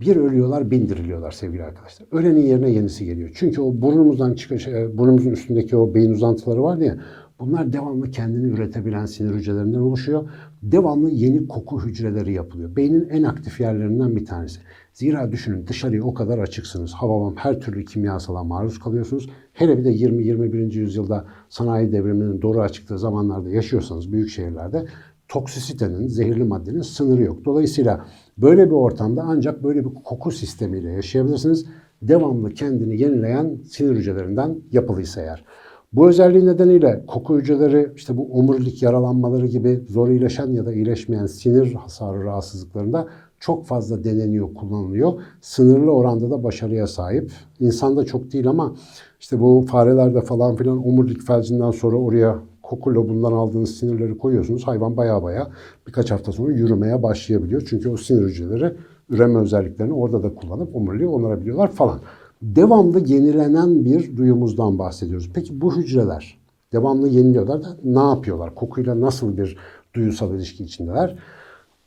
bir 0.00 0.16
ölüyorlar, 0.16 0.70
bin 0.70 0.88
diriliyorlar 0.88 1.30
sevgili 1.30 1.62
arkadaşlar. 1.62 2.06
Ölenin 2.12 2.40
yerine 2.40 2.70
yenisi 2.70 3.04
geliyor. 3.04 3.30
Çünkü 3.34 3.60
o 3.60 3.82
burnumuzdan 3.82 4.34
çıkan, 4.34 4.56
şey, 4.56 4.98
burnumuzun 4.98 5.30
üstündeki 5.30 5.76
o 5.76 5.94
beyin 5.94 6.12
uzantıları 6.12 6.62
var 6.62 6.78
ya, 6.78 6.98
bunlar 7.40 7.72
devamlı 7.72 8.10
kendini 8.10 8.46
üretebilen 8.46 9.06
sinir 9.06 9.34
hücrelerinden 9.34 9.78
oluşuyor. 9.78 10.28
Devamlı 10.62 11.10
yeni 11.10 11.48
koku 11.48 11.82
hücreleri 11.86 12.32
yapılıyor. 12.32 12.76
Beynin 12.76 13.08
en 13.08 13.22
aktif 13.22 13.60
yerlerinden 13.60 14.16
bir 14.16 14.26
tanesi. 14.26 14.60
Zira 14.92 15.32
düşünün 15.32 15.66
dışarıya 15.66 16.02
o 16.02 16.14
kadar 16.14 16.38
açıksınız. 16.38 16.92
Havalan 16.92 17.34
her 17.36 17.60
türlü 17.60 17.84
kimyasala 17.84 18.44
maruz 18.44 18.78
kalıyorsunuz. 18.78 19.30
Hele 19.52 19.78
bir 19.78 19.84
de 19.84 19.92
20-21. 19.92 20.78
yüzyılda 20.78 21.24
sanayi 21.48 21.92
devriminin 21.92 22.42
doğru 22.42 22.60
açıktığı 22.60 22.98
zamanlarda 22.98 23.50
yaşıyorsanız 23.50 24.12
büyük 24.12 24.30
şehirlerde 24.30 24.86
toksisitenin, 25.28 26.06
zehirli 26.06 26.44
maddenin 26.44 26.82
sınırı 26.82 27.22
yok. 27.22 27.44
Dolayısıyla 27.44 28.04
böyle 28.38 28.66
bir 28.66 28.74
ortamda 28.74 29.22
ancak 29.26 29.64
böyle 29.64 29.84
bir 29.84 29.94
koku 30.04 30.30
sistemiyle 30.30 30.90
yaşayabilirsiniz. 30.90 31.66
Devamlı 32.02 32.50
kendini 32.54 33.00
yenileyen 33.00 33.58
sinir 33.70 33.96
hücrelerinden 33.96 34.58
yapılıysa 34.72 35.20
eğer. 35.20 35.44
Bu 35.92 36.08
özelliği 36.08 36.46
nedeniyle 36.46 37.04
koku 37.06 37.38
hücreleri 37.38 37.92
işte 37.96 38.16
bu 38.16 38.38
omurilik 38.38 38.82
yaralanmaları 38.82 39.46
gibi 39.46 39.80
zor 39.88 40.08
iyileşen 40.08 40.46
ya 40.46 40.66
da 40.66 40.72
iyileşmeyen 40.72 41.26
sinir 41.26 41.74
hasarı 41.74 42.24
rahatsızlıklarında 42.24 43.08
çok 43.40 43.66
fazla 43.66 44.04
deneniyor, 44.04 44.54
kullanılıyor. 44.54 45.12
Sınırlı 45.40 45.92
oranda 45.92 46.30
da 46.30 46.44
başarıya 46.44 46.86
sahip. 46.86 47.32
İnsanda 47.60 48.04
çok 48.04 48.32
değil 48.32 48.48
ama 48.48 48.74
işte 49.20 49.40
bu 49.40 49.64
farelerde 49.70 50.20
falan 50.20 50.56
filan 50.56 50.86
omurilik 50.86 51.22
felcinden 51.22 51.70
sonra 51.70 51.96
oraya 51.96 52.38
koku 52.68 52.94
lobundan 52.94 53.32
aldığınız 53.32 53.76
sinirleri 53.76 54.18
koyuyorsunuz. 54.18 54.66
Hayvan 54.66 54.96
baya 54.96 55.22
baya 55.22 55.48
birkaç 55.86 56.10
hafta 56.10 56.32
sonra 56.32 56.52
yürümeye 56.52 57.02
başlayabiliyor. 57.02 57.62
Çünkü 57.68 57.88
o 57.88 57.96
sinir 57.96 58.22
hücreleri 58.22 58.74
üreme 59.10 59.38
özelliklerini 59.38 59.92
orada 59.92 60.22
da 60.22 60.34
kullanıp 60.34 60.76
omuriliği 60.76 61.08
onarabiliyorlar 61.08 61.72
falan. 61.72 62.00
Devamlı 62.42 63.00
yenilenen 63.06 63.84
bir 63.84 64.16
duyumuzdan 64.16 64.78
bahsediyoruz. 64.78 65.30
Peki 65.34 65.60
bu 65.60 65.76
hücreler 65.76 66.38
devamlı 66.72 67.08
yeniliyorlar 67.08 67.62
da 67.62 67.76
ne 67.84 68.14
yapıyorlar? 68.14 68.54
Kokuyla 68.54 69.00
nasıl 69.00 69.36
bir 69.36 69.56
duyusal 69.94 70.34
ilişki 70.34 70.64
içindeler? 70.64 71.18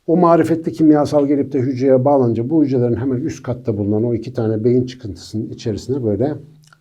O 0.06 0.16
marifetli 0.16 0.72
kimyasal 0.72 1.26
gelip 1.26 1.52
de 1.52 1.58
hücreye 1.58 2.04
bağlanınca 2.04 2.50
bu 2.50 2.64
hücrelerin 2.64 2.96
hemen 2.96 3.16
üst 3.16 3.42
katta 3.42 3.78
bulunan 3.78 4.04
o 4.04 4.14
iki 4.14 4.32
tane 4.32 4.64
beyin 4.64 4.86
çıkıntısının 4.86 5.48
içerisine 5.48 6.04
böyle 6.04 6.34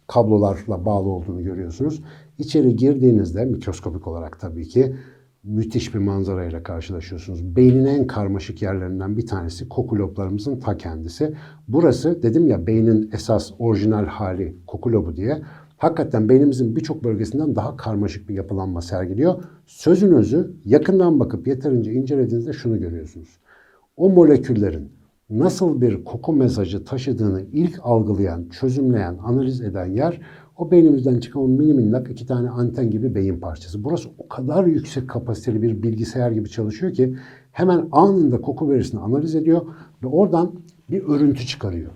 kablolarla 0.08 0.86
bağlı 0.86 1.10
olduğunu 1.10 1.43
görüyorsunuz. 1.43 2.01
İçeri 2.41 2.75
girdiğinizde 2.75 3.45
mikroskopik 3.45 4.07
olarak 4.07 4.39
tabii 4.39 4.67
ki 4.67 4.95
müthiş 5.43 5.93
bir 5.93 6.00
manzarayla 6.00 6.63
karşılaşıyorsunuz. 6.63 7.55
Beynin 7.55 7.86
en 7.86 8.07
karmaşık 8.07 8.62
yerlerinden 8.62 9.17
bir 9.17 9.27
tanesi 9.27 9.69
koku 9.69 9.95
loblarımızın 9.95 10.60
ta 10.60 10.77
kendisi. 10.77 11.33
Burası 11.67 12.24
dedim 12.24 12.48
ya 12.48 12.67
beynin 12.67 13.10
esas 13.13 13.51
orijinal 13.60 14.05
hali 14.05 14.57
koku 14.67 14.91
lobu 14.91 15.15
diye. 15.15 15.41
Hakikaten 15.77 16.29
beynimizin 16.29 16.75
birçok 16.75 17.03
bölgesinden 17.03 17.55
daha 17.55 17.77
karmaşık 17.77 18.29
bir 18.29 18.33
yapılanma 18.33 18.81
sergiliyor. 18.81 19.43
Sözün 19.65 20.12
özü 20.12 20.51
yakından 20.65 21.19
bakıp 21.19 21.48
yeterince 21.48 21.93
incelediğinizde 21.93 22.53
şunu 22.53 22.79
görüyorsunuz. 22.79 23.39
O 23.98 24.10
moleküllerin 24.10 24.91
nasıl 25.29 25.81
bir 25.81 26.03
koku 26.03 26.33
mesajı 26.33 26.86
taşıdığını 26.86 27.41
ilk 27.41 27.79
algılayan, 27.83 28.50
çözümleyen, 28.50 29.17
analiz 29.24 29.62
eden 29.62 29.86
yer 29.86 30.21
o 30.61 30.71
beynimizden 30.71 31.19
çıkan 31.19 31.41
o 31.41 31.47
mini 31.47 31.73
minnak 31.73 32.11
iki 32.11 32.25
tane 32.25 32.49
anten 32.49 32.91
gibi 32.91 33.15
beyin 33.15 33.39
parçası. 33.39 33.83
Burası 33.83 34.09
o 34.17 34.27
kadar 34.27 34.65
yüksek 34.65 35.09
kapasiteli 35.09 35.61
bir 35.61 35.83
bilgisayar 35.83 36.31
gibi 36.31 36.49
çalışıyor 36.49 36.93
ki 36.93 37.15
hemen 37.51 37.87
anında 37.91 38.41
koku 38.41 38.69
verisini 38.69 39.01
analiz 39.01 39.35
ediyor 39.35 39.61
ve 40.03 40.07
oradan 40.07 40.51
bir 40.91 41.03
örüntü 41.03 41.45
çıkarıyor. 41.45 41.91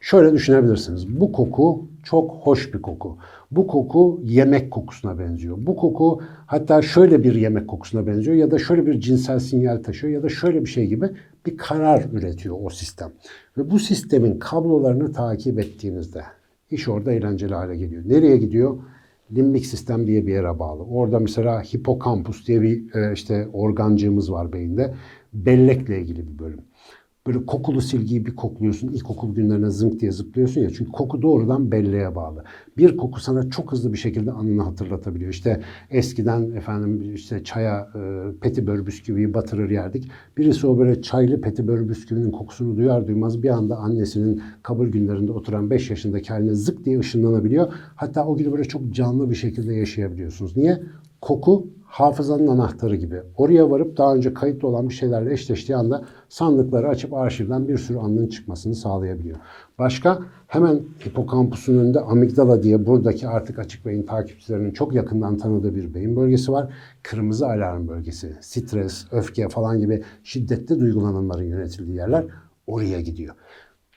Şöyle 0.00 0.32
düşünebilirsiniz. 0.32 1.20
Bu 1.20 1.32
koku 1.32 1.84
çok 2.04 2.30
hoş 2.30 2.74
bir 2.74 2.82
koku. 2.82 3.16
Bu 3.50 3.66
koku 3.66 4.20
yemek 4.24 4.70
kokusuna 4.70 5.18
benziyor. 5.18 5.56
Bu 5.60 5.76
koku 5.76 6.20
hatta 6.46 6.82
şöyle 6.82 7.24
bir 7.24 7.34
yemek 7.34 7.68
kokusuna 7.68 8.06
benziyor 8.06 8.36
ya 8.36 8.50
da 8.50 8.58
şöyle 8.58 8.86
bir 8.86 9.00
cinsel 9.00 9.38
sinyal 9.38 9.82
taşıyor 9.82 10.12
ya 10.12 10.22
da 10.22 10.28
şöyle 10.28 10.60
bir 10.64 10.70
şey 10.70 10.86
gibi 10.86 11.10
bir 11.46 11.56
karar 11.56 12.04
üretiyor 12.12 12.56
o 12.62 12.70
sistem. 12.70 13.10
Ve 13.58 13.70
bu 13.70 13.78
sistemin 13.78 14.38
kablolarını 14.38 15.12
takip 15.12 15.58
ettiğinizde 15.58 16.22
iş 16.70 16.88
orada 16.88 17.12
eğlenceli 17.12 17.54
hale 17.54 17.76
geliyor. 17.76 18.02
Nereye 18.06 18.36
gidiyor? 18.36 18.78
Limbik 19.36 19.66
sistem 19.66 20.06
diye 20.06 20.26
bir 20.26 20.32
yere 20.32 20.58
bağlı. 20.58 20.82
Orada 20.84 21.18
mesela 21.18 21.62
hipokampus 21.62 22.46
diye 22.46 22.62
bir 22.62 22.94
e, 22.94 23.12
işte 23.12 23.48
organcığımız 23.52 24.32
var 24.32 24.52
beyinde. 24.52 24.94
Bellekle 25.32 26.00
ilgili 26.00 26.28
bir 26.28 26.38
bölüm. 26.38 26.60
Böyle 27.26 27.46
kokulu 27.46 27.80
silgiyi 27.80 28.26
bir 28.26 28.36
kokluyorsun. 28.36 28.88
İlkokul 28.88 29.34
günlerine 29.34 29.70
zınk 29.70 30.00
diye 30.00 30.12
zıplıyorsun 30.12 30.60
ya. 30.60 30.70
Çünkü 30.70 30.92
koku 30.92 31.22
doğrudan 31.22 31.72
belleğe 31.72 32.14
bağlı. 32.14 32.44
Bir 32.76 32.96
koku 32.96 33.20
sana 33.20 33.50
çok 33.50 33.72
hızlı 33.72 33.92
bir 33.92 33.98
şekilde 33.98 34.32
anını 34.32 34.62
hatırlatabiliyor. 34.62 35.30
İşte 35.30 35.60
eskiden 35.90 36.50
efendim 36.50 37.14
işte 37.14 37.44
çaya 37.44 37.88
e, 37.94 38.32
petibör 38.40 38.86
bisküviyi 38.86 39.34
batırır 39.34 39.70
yerdik. 39.70 40.10
Birisi 40.36 40.66
o 40.66 40.78
böyle 40.78 41.02
çaylı 41.02 41.40
petibör 41.40 41.88
bisküvinin 41.88 42.30
kokusunu 42.30 42.76
duyar 42.76 43.08
duymaz 43.08 43.42
bir 43.42 43.48
anda 43.48 43.76
annesinin 43.76 44.42
kabul 44.62 44.88
günlerinde 44.88 45.32
oturan 45.32 45.70
5 45.70 45.90
yaşındaki 45.90 46.28
haline 46.28 46.54
zık 46.54 46.84
diye 46.84 46.98
ışınlanabiliyor. 46.98 47.72
Hatta 47.96 48.26
o 48.26 48.36
günü 48.36 48.52
böyle 48.52 48.64
çok 48.64 48.92
canlı 48.92 49.30
bir 49.30 49.34
şekilde 49.34 49.74
yaşayabiliyorsunuz. 49.74 50.56
Niye? 50.56 50.82
Koku 51.20 51.66
hafızanın 51.90 52.46
anahtarı 52.46 52.96
gibi. 52.96 53.22
Oraya 53.36 53.70
varıp 53.70 53.96
daha 53.96 54.14
önce 54.14 54.34
kayıtlı 54.34 54.68
olan 54.68 54.88
bir 54.88 54.94
şeylerle 54.94 55.32
eşleştiği 55.32 55.76
anda 55.76 56.04
sandıkları 56.28 56.88
açıp 56.88 57.14
arşivden 57.14 57.68
bir 57.68 57.78
sürü 57.78 57.98
anının 57.98 58.26
çıkmasını 58.26 58.74
sağlayabiliyor. 58.74 59.36
Başka 59.78 60.18
hemen 60.46 60.80
hipokampusun 61.06 61.78
önünde 61.78 62.00
amigdala 62.00 62.62
diye 62.62 62.86
buradaki 62.86 63.28
artık 63.28 63.58
açık 63.58 63.86
beyin 63.86 64.02
takipçilerinin 64.02 64.70
çok 64.70 64.94
yakından 64.94 65.36
tanıdığı 65.36 65.74
bir 65.74 65.94
beyin 65.94 66.16
bölgesi 66.16 66.52
var. 66.52 66.72
Kırmızı 67.02 67.46
alarm 67.46 67.88
bölgesi, 67.88 68.36
stres, 68.40 69.06
öfke 69.12 69.48
falan 69.48 69.80
gibi 69.80 70.02
şiddetli 70.24 70.80
duygulanımların 70.80 71.44
yönetildiği 71.44 71.96
yerler 71.96 72.24
oraya 72.66 73.00
gidiyor. 73.00 73.34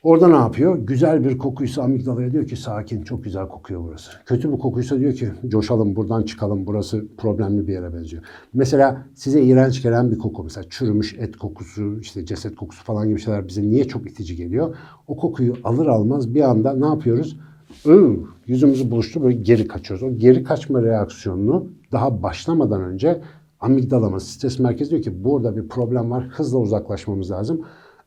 Orada 0.04 0.28
ne 0.28 0.36
yapıyor? 0.36 0.78
Güzel 0.78 1.24
bir 1.24 1.38
kokuysa 1.38 1.84
amigdalaya 1.84 2.32
diyor 2.32 2.48
ki 2.48 2.56
sakin 2.56 3.04
çok 3.04 3.24
güzel 3.24 3.48
kokuyor 3.48 3.84
burası. 3.84 4.12
Kötü 4.26 4.54
bir 4.54 4.58
kokuysa 4.58 5.00
diyor 5.00 5.14
ki 5.14 5.32
coşalım 5.48 5.96
buradan 5.96 6.24
çıkalım 6.24 6.66
burası 6.66 7.06
problemli 7.18 7.68
bir 7.68 7.74
yere 7.74 7.94
benziyor. 7.94 8.24
Mesela 8.54 9.06
size 9.14 9.42
iğrenç 9.42 9.84
gelen 9.84 10.12
bir 10.12 10.18
koku 10.18 10.44
mesela 10.44 10.66
çürümüş 10.70 11.14
et 11.14 11.38
kokusu 11.38 12.00
işte 12.00 12.26
ceset 12.26 12.56
kokusu 12.56 12.84
falan 12.84 13.08
gibi 13.08 13.20
şeyler 13.20 13.48
bize 13.48 13.62
niye 13.62 13.88
çok 13.88 14.12
itici 14.12 14.36
geliyor? 14.36 14.76
O 15.08 15.18
kokuyu 15.18 15.54
alır 15.64 15.88
almaz 15.88 16.34
bir 16.34 16.42
anda 16.42 16.74
ne 16.74 16.86
yapıyoruz? 16.86 17.40
Iı, 17.86 18.20
yüzümüzü 18.48 18.92
buluştu 18.92 19.24
böyle 19.24 19.38
geri 19.38 19.68
kaçıyoruz. 19.68 20.04
O 20.04 20.18
geri 20.18 20.44
kaçma 20.44 20.82
reaksiyonunu 20.82 21.68
daha 21.92 22.24
başlamadan 22.24 22.82
önce 22.82 23.22
amigdalamız 23.60 24.24
stres 24.24 24.60
merkezi 24.60 24.92
diyor 24.92 25.02
ki 25.02 25.24
burada 25.24 25.58
bir 25.58 25.68
problem 25.68 26.12
var 26.12 26.24
hızla 26.24 26.58
uzaklaşmamız 26.58 27.32
lazım 27.32 27.62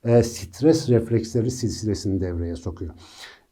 e, 0.06 0.22
stres 0.22 0.88
refleksleri 0.90 1.50
silsilesini 1.50 2.20
devreye 2.20 2.56
sokuyor. 2.56 2.94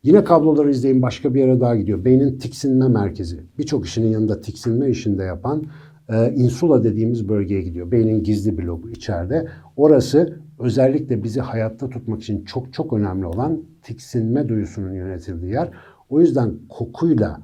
Yine 0.03 0.25
kabloları 0.25 0.71
izleyin 0.71 1.03
başka 1.03 1.35
bir 1.35 1.41
yere 1.41 1.61
daha 1.61 1.77
gidiyor. 1.77 2.05
Beynin 2.05 2.39
tiksinme 2.39 2.89
merkezi. 2.89 3.41
Birçok 3.59 3.87
işinin 3.87 4.09
yanında 4.09 4.41
tiksinme 4.41 4.91
işinde 4.91 5.23
yapan 5.23 5.65
e, 6.09 6.35
insula 6.35 6.85
dediğimiz 6.85 7.29
bölgeye 7.29 7.63
gidiyor. 7.63 7.91
Beynin 7.91 8.23
gizli 8.23 8.59
bir 8.59 8.63
lobu 8.63 8.91
içeride. 8.91 9.49
Orası 9.77 10.39
özellikle 10.59 11.23
bizi 11.23 11.41
hayatta 11.41 11.89
tutmak 11.91 12.23
için 12.23 12.45
çok 12.45 12.73
çok 12.73 12.93
önemli 12.93 13.27
olan 13.27 13.63
tiksinme 13.83 14.49
duyusunun 14.49 14.93
yönetildiği 14.93 15.53
yer. 15.53 15.71
O 16.09 16.21
yüzden 16.21 16.53
kokuyla 16.69 17.41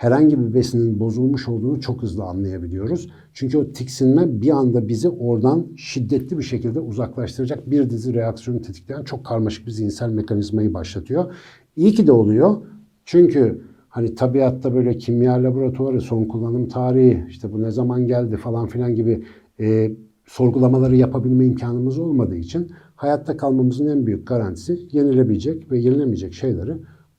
herhangi 0.00 0.40
bir 0.40 0.54
besinin 0.54 1.00
bozulmuş 1.00 1.48
olduğunu 1.48 1.80
çok 1.80 2.02
hızlı 2.02 2.24
anlayabiliyoruz. 2.24 3.10
Çünkü 3.34 3.58
o 3.58 3.72
tiksinme 3.72 4.40
bir 4.40 4.50
anda 4.50 4.88
bizi 4.88 5.08
oradan 5.08 5.66
şiddetli 5.76 6.38
bir 6.38 6.42
şekilde 6.42 6.80
uzaklaştıracak 6.80 7.70
bir 7.70 7.90
dizi 7.90 8.14
reaksiyonu 8.14 8.62
tetikleyen 8.62 9.02
çok 9.02 9.26
karmaşık 9.26 9.66
bir 9.66 9.70
zihinsel 9.70 10.10
mekanizmayı 10.10 10.74
başlatıyor. 10.74 11.34
İyi 11.76 11.92
ki 11.92 12.06
de 12.06 12.12
oluyor. 12.12 12.56
Çünkü 13.04 13.62
hani 13.88 14.14
tabiatta 14.14 14.74
böyle 14.74 14.98
kimya 14.98 15.32
laboratuvarı, 15.32 16.00
son 16.00 16.24
kullanım 16.24 16.68
tarihi, 16.68 17.24
işte 17.28 17.52
bu 17.52 17.62
ne 17.62 17.70
zaman 17.70 18.06
geldi 18.06 18.36
falan 18.36 18.66
filan 18.66 18.94
gibi 18.94 19.24
e, 19.60 19.92
sorgulamaları 20.26 20.96
yapabilme 20.96 21.46
imkanımız 21.46 21.98
olmadığı 21.98 22.36
için 22.36 22.70
hayatta 22.94 23.36
kalmamızın 23.36 23.86
en 23.86 24.06
büyük 24.06 24.26
garantisi 24.26 24.88
yenilebilecek 24.92 25.70
ve 25.70 25.78
yenilemeyecek 25.78 26.34
şeyleri 26.34 26.72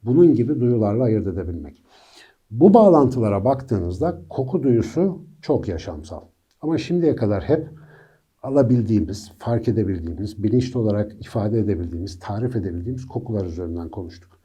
bunun 0.03 0.33
gibi 0.35 0.59
duyularla 0.59 1.03
ayırt 1.03 1.27
edebilmek. 1.27 1.81
Bu 2.51 2.73
bağlantılara 2.73 3.45
baktığınızda 3.45 4.21
koku 4.29 4.63
duyusu 4.63 5.21
çok 5.41 5.67
yaşamsal. 5.67 6.21
Ama 6.61 6.77
şimdiye 6.77 7.15
kadar 7.15 7.43
hep 7.43 7.67
alabildiğimiz, 8.43 9.31
fark 9.39 9.67
edebildiğimiz, 9.67 10.43
bilinçli 10.43 10.79
olarak 10.79 11.11
ifade 11.21 11.59
edebildiğimiz, 11.59 12.19
tarif 12.19 12.55
edebildiğimiz 12.55 13.07
kokular 13.07 13.45
üzerinden 13.45 13.89
konuştuk. 13.89 14.39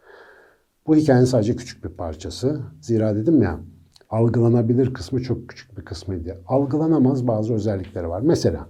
Bu 0.87 0.97
hikayenin 0.97 1.25
sadece 1.25 1.57
küçük 1.57 1.85
bir 1.85 1.89
parçası. 1.89 2.61
Zira 2.81 3.17
dedim 3.17 3.43
ya, 3.43 3.61
algılanabilir 4.11 4.95
kısmı 4.95 5.23
çok 5.23 5.49
küçük 5.49 5.79
bir 5.79 5.85
kısmıydı. 5.85 6.43
Algılanamaz 6.47 7.27
bazı 7.27 7.55
özellikleri 7.55 8.09
var. 8.09 8.21
Mesela 8.21 8.67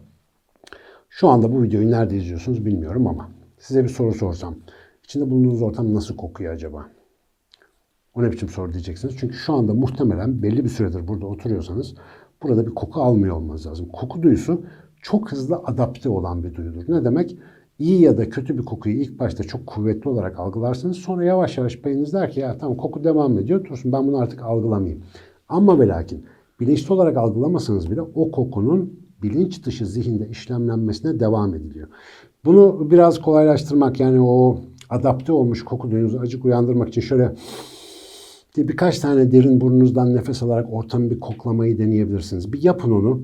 şu 1.09 1.29
anda 1.29 1.53
bu 1.53 1.63
videoyu 1.63 1.91
nerede 1.91 2.17
izliyorsunuz 2.17 2.67
bilmiyorum 2.67 3.07
ama 3.07 3.31
size 3.59 3.85
bir 3.85 3.89
soru 3.89 4.15
sorsam. 4.15 4.57
İçinde 5.05 5.31
bulunduğunuz 5.31 5.63
ortam 5.63 5.95
nasıl 5.95 6.17
kokuyor 6.17 6.55
acaba? 6.55 6.96
O 8.17 8.23
ne 8.23 8.33
biçim 8.33 8.49
soru 8.49 8.73
diyeceksiniz. 8.73 9.15
Çünkü 9.19 9.35
şu 9.35 9.53
anda 9.53 9.75
muhtemelen 9.75 10.43
belli 10.43 10.65
bir 10.65 10.69
süredir 10.69 11.09
burada 11.09 11.27
oturuyorsanız 11.27 11.95
burada 12.43 12.67
bir 12.67 12.75
koku 12.75 13.01
almıyor 13.01 13.37
olmanız 13.37 13.67
lazım. 13.67 13.89
Koku 13.93 14.23
duyusu 14.23 14.63
çok 15.03 15.33
hızlı 15.33 15.57
adapte 15.57 16.09
olan 16.09 16.45
bir 16.45 16.55
duyudur. 16.55 16.85
Ne 16.89 17.05
demek? 17.05 17.39
İyi 17.79 18.01
ya 18.01 18.19
da 18.19 18.31
kötü 18.31 18.59
bir 18.59 18.65
kokuyu 18.65 18.97
ilk 18.97 19.19
başta 19.19 19.45
çok 19.45 19.67
kuvvetli 19.67 20.11
olarak 20.11 20.39
algılarsınız. 20.39 20.97
Sonra 20.97 21.25
yavaş 21.25 21.59
yavaş 21.59 21.85
beyniniz 21.85 22.13
der 22.13 22.31
ki 22.31 22.41
ya 22.41 22.59
tamam 22.59 22.77
koku 22.77 23.05
devam 23.05 23.39
ediyor. 23.39 23.65
Dursun 23.65 23.93
ben 23.93 24.07
bunu 24.07 24.19
artık 24.19 24.43
algılamayayım. 24.43 25.03
Ama 25.49 25.81
ve 25.81 25.89
lakin 25.89 26.25
bilinçli 26.61 26.93
olarak 26.93 27.17
algılamasanız 27.17 27.91
bile 27.91 28.01
o 28.01 28.31
kokunun 28.31 29.01
bilinç 29.23 29.67
dışı 29.67 29.87
zihinde 29.87 30.29
işlemlenmesine 30.29 31.21
devam 31.21 31.55
ediliyor. 31.55 31.89
Bunu 32.45 32.91
biraz 32.91 33.21
kolaylaştırmak 33.21 34.01
yani 34.01 34.21
o 34.21 34.61
adapte 34.91 35.33
olmuş 35.33 35.65
koku 35.65 35.91
duyunuzu 35.91 36.19
acık 36.19 36.45
uyandırmak 36.45 36.89
için 36.89 37.01
şöyle 37.01 37.33
diye 38.57 38.69
birkaç 38.69 38.99
tane 38.99 39.33
derin 39.33 39.61
burnunuzdan 39.61 40.15
nefes 40.15 40.43
alarak 40.43 40.73
ortamı 40.73 41.11
bir 41.11 41.21
koklamayı 41.21 41.79
deneyebilirsiniz. 41.79 42.53
Bir 42.53 42.63
yapın 42.63 42.91
onu. 42.91 43.23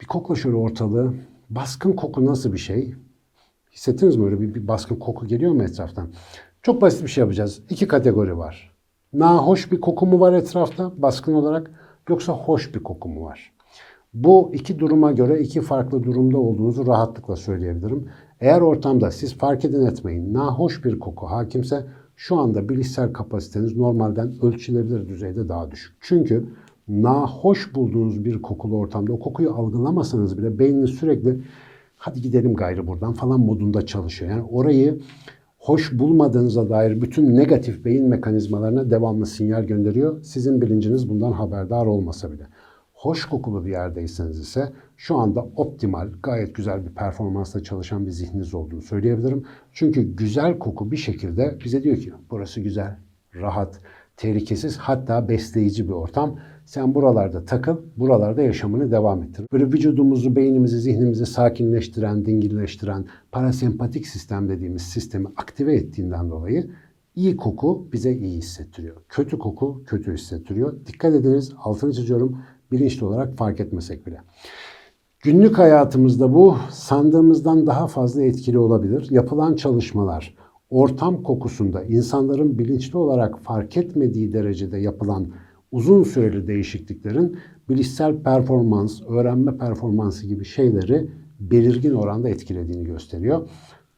Bir 0.00 0.06
kokla 0.06 0.34
şöyle 0.34 0.56
ortalığı. 0.56 1.14
Baskın 1.50 1.92
koku 1.92 2.26
nasıl 2.26 2.52
bir 2.52 2.58
şey? 2.58 2.94
Hissettiniz 3.72 4.16
mi 4.16 4.24
öyle 4.24 4.40
bir, 4.40 4.54
bir 4.54 4.68
baskın 4.68 4.96
koku 4.96 5.26
geliyor 5.26 5.52
mu 5.52 5.62
etraftan? 5.62 6.08
Çok 6.62 6.82
basit 6.82 7.02
bir 7.02 7.08
şey 7.08 7.22
yapacağız. 7.22 7.62
İki 7.70 7.88
kategori 7.88 8.38
var. 8.38 8.70
Nahoş 9.12 9.72
bir 9.72 9.80
koku 9.80 10.06
mu 10.06 10.20
var 10.20 10.32
etrafta 10.32 10.92
baskın 11.02 11.32
olarak 11.32 11.70
yoksa 12.08 12.32
hoş 12.32 12.74
bir 12.74 12.82
koku 12.82 13.08
mu 13.08 13.24
var? 13.24 13.52
Bu 14.14 14.50
iki 14.54 14.78
duruma 14.78 15.12
göre 15.12 15.40
iki 15.40 15.60
farklı 15.60 16.02
durumda 16.02 16.38
olduğunuzu 16.38 16.86
rahatlıkla 16.86 17.36
söyleyebilirim. 17.36 18.08
Eğer 18.40 18.60
ortamda 18.60 19.10
siz 19.10 19.34
fark 19.34 19.64
edin 19.64 19.86
etmeyin 19.86 20.34
nahoş 20.34 20.84
bir 20.84 20.98
koku 20.98 21.26
hakimse 21.26 21.86
şu 22.20 22.36
anda 22.36 22.68
bilişsel 22.68 23.12
kapasiteniz 23.12 23.76
normalden 23.76 24.32
ölçülebilir 24.42 25.08
düzeyde 25.08 25.48
daha 25.48 25.70
düşük. 25.70 25.96
Çünkü 26.00 26.44
nahoş 26.88 27.74
bulduğunuz 27.74 28.24
bir 28.24 28.42
kokulu 28.42 28.76
ortamda 28.76 29.12
o 29.12 29.18
kokuyu 29.18 29.50
algılamasanız 29.50 30.38
bile 30.38 30.58
beyniniz 30.58 30.90
sürekli 30.90 31.40
hadi 31.96 32.20
gidelim 32.20 32.54
gayrı 32.54 32.86
buradan 32.86 33.12
falan 33.12 33.40
modunda 33.40 33.86
çalışıyor. 33.86 34.30
Yani 34.30 34.42
orayı 34.42 35.00
hoş 35.58 35.98
bulmadığınıza 35.98 36.70
dair 36.70 37.02
bütün 37.02 37.36
negatif 37.36 37.84
beyin 37.84 38.08
mekanizmalarına 38.08 38.90
devamlı 38.90 39.26
sinyal 39.26 39.64
gönderiyor. 39.64 40.22
Sizin 40.22 40.62
bilinciniz 40.62 41.08
bundan 41.08 41.32
haberdar 41.32 41.86
olmasa 41.86 42.32
bile. 42.32 42.46
Hoş 43.00 43.24
kokulu 43.24 43.66
bir 43.66 43.70
yerdeyseniz 43.70 44.38
ise 44.38 44.72
şu 44.96 45.16
anda 45.16 45.40
optimal, 45.56 46.08
gayet 46.22 46.54
güzel 46.54 46.86
bir 46.86 46.94
performansla 46.94 47.62
çalışan 47.62 48.06
bir 48.06 48.10
zihniniz 48.10 48.54
olduğunu 48.54 48.82
söyleyebilirim. 48.82 49.44
Çünkü 49.72 50.02
güzel 50.02 50.58
koku 50.58 50.90
bir 50.90 50.96
şekilde 50.96 51.58
bize 51.64 51.82
diyor 51.82 51.96
ki 51.96 52.12
burası 52.30 52.60
güzel, 52.60 52.96
rahat, 53.34 53.80
tehlikesiz 54.16 54.76
hatta 54.76 55.28
besleyici 55.28 55.88
bir 55.88 55.92
ortam. 55.92 56.38
Sen 56.64 56.94
buralarda 56.94 57.44
takıl, 57.44 57.76
buralarda 57.96 58.42
yaşamını 58.42 58.90
devam 58.90 59.22
ettir. 59.22 59.46
Böyle 59.52 59.66
vücudumuzu, 59.66 60.36
beynimizi, 60.36 60.80
zihnimizi 60.80 61.26
sakinleştiren, 61.26 62.24
dingilleştiren 62.26 63.04
parasempatik 63.32 64.06
sistem 64.06 64.48
dediğimiz 64.48 64.82
sistemi 64.82 65.28
aktive 65.36 65.74
ettiğinden 65.74 66.30
dolayı 66.30 66.70
iyi 67.14 67.36
koku 67.36 67.88
bize 67.92 68.12
iyi 68.12 68.36
hissettiriyor. 68.38 68.96
Kötü 69.08 69.38
koku 69.38 69.82
kötü 69.86 70.14
hissettiriyor. 70.14 70.86
Dikkat 70.86 71.14
ediniz, 71.14 71.52
altını 71.58 71.92
çiziyorum, 71.92 72.42
bilinçli 72.72 73.06
olarak 73.06 73.36
fark 73.36 73.60
etmesek 73.60 74.06
bile. 74.06 74.20
Günlük 75.20 75.58
hayatımızda 75.58 76.34
bu 76.34 76.56
sandığımızdan 76.70 77.66
daha 77.66 77.86
fazla 77.86 78.22
etkili 78.22 78.58
olabilir. 78.58 79.06
Yapılan 79.10 79.54
çalışmalar 79.54 80.34
ortam 80.70 81.22
kokusunda 81.22 81.84
insanların 81.84 82.58
bilinçli 82.58 82.98
olarak 82.98 83.38
fark 83.38 83.76
etmediği 83.76 84.32
derecede 84.32 84.78
yapılan 84.78 85.28
uzun 85.72 86.02
süreli 86.02 86.46
değişikliklerin 86.46 87.36
bilişsel 87.68 88.22
performans, 88.22 89.02
öğrenme 89.08 89.56
performansı 89.56 90.26
gibi 90.26 90.44
şeyleri 90.44 91.10
belirgin 91.40 91.94
oranda 91.94 92.28
etkilediğini 92.28 92.84
gösteriyor. 92.84 93.48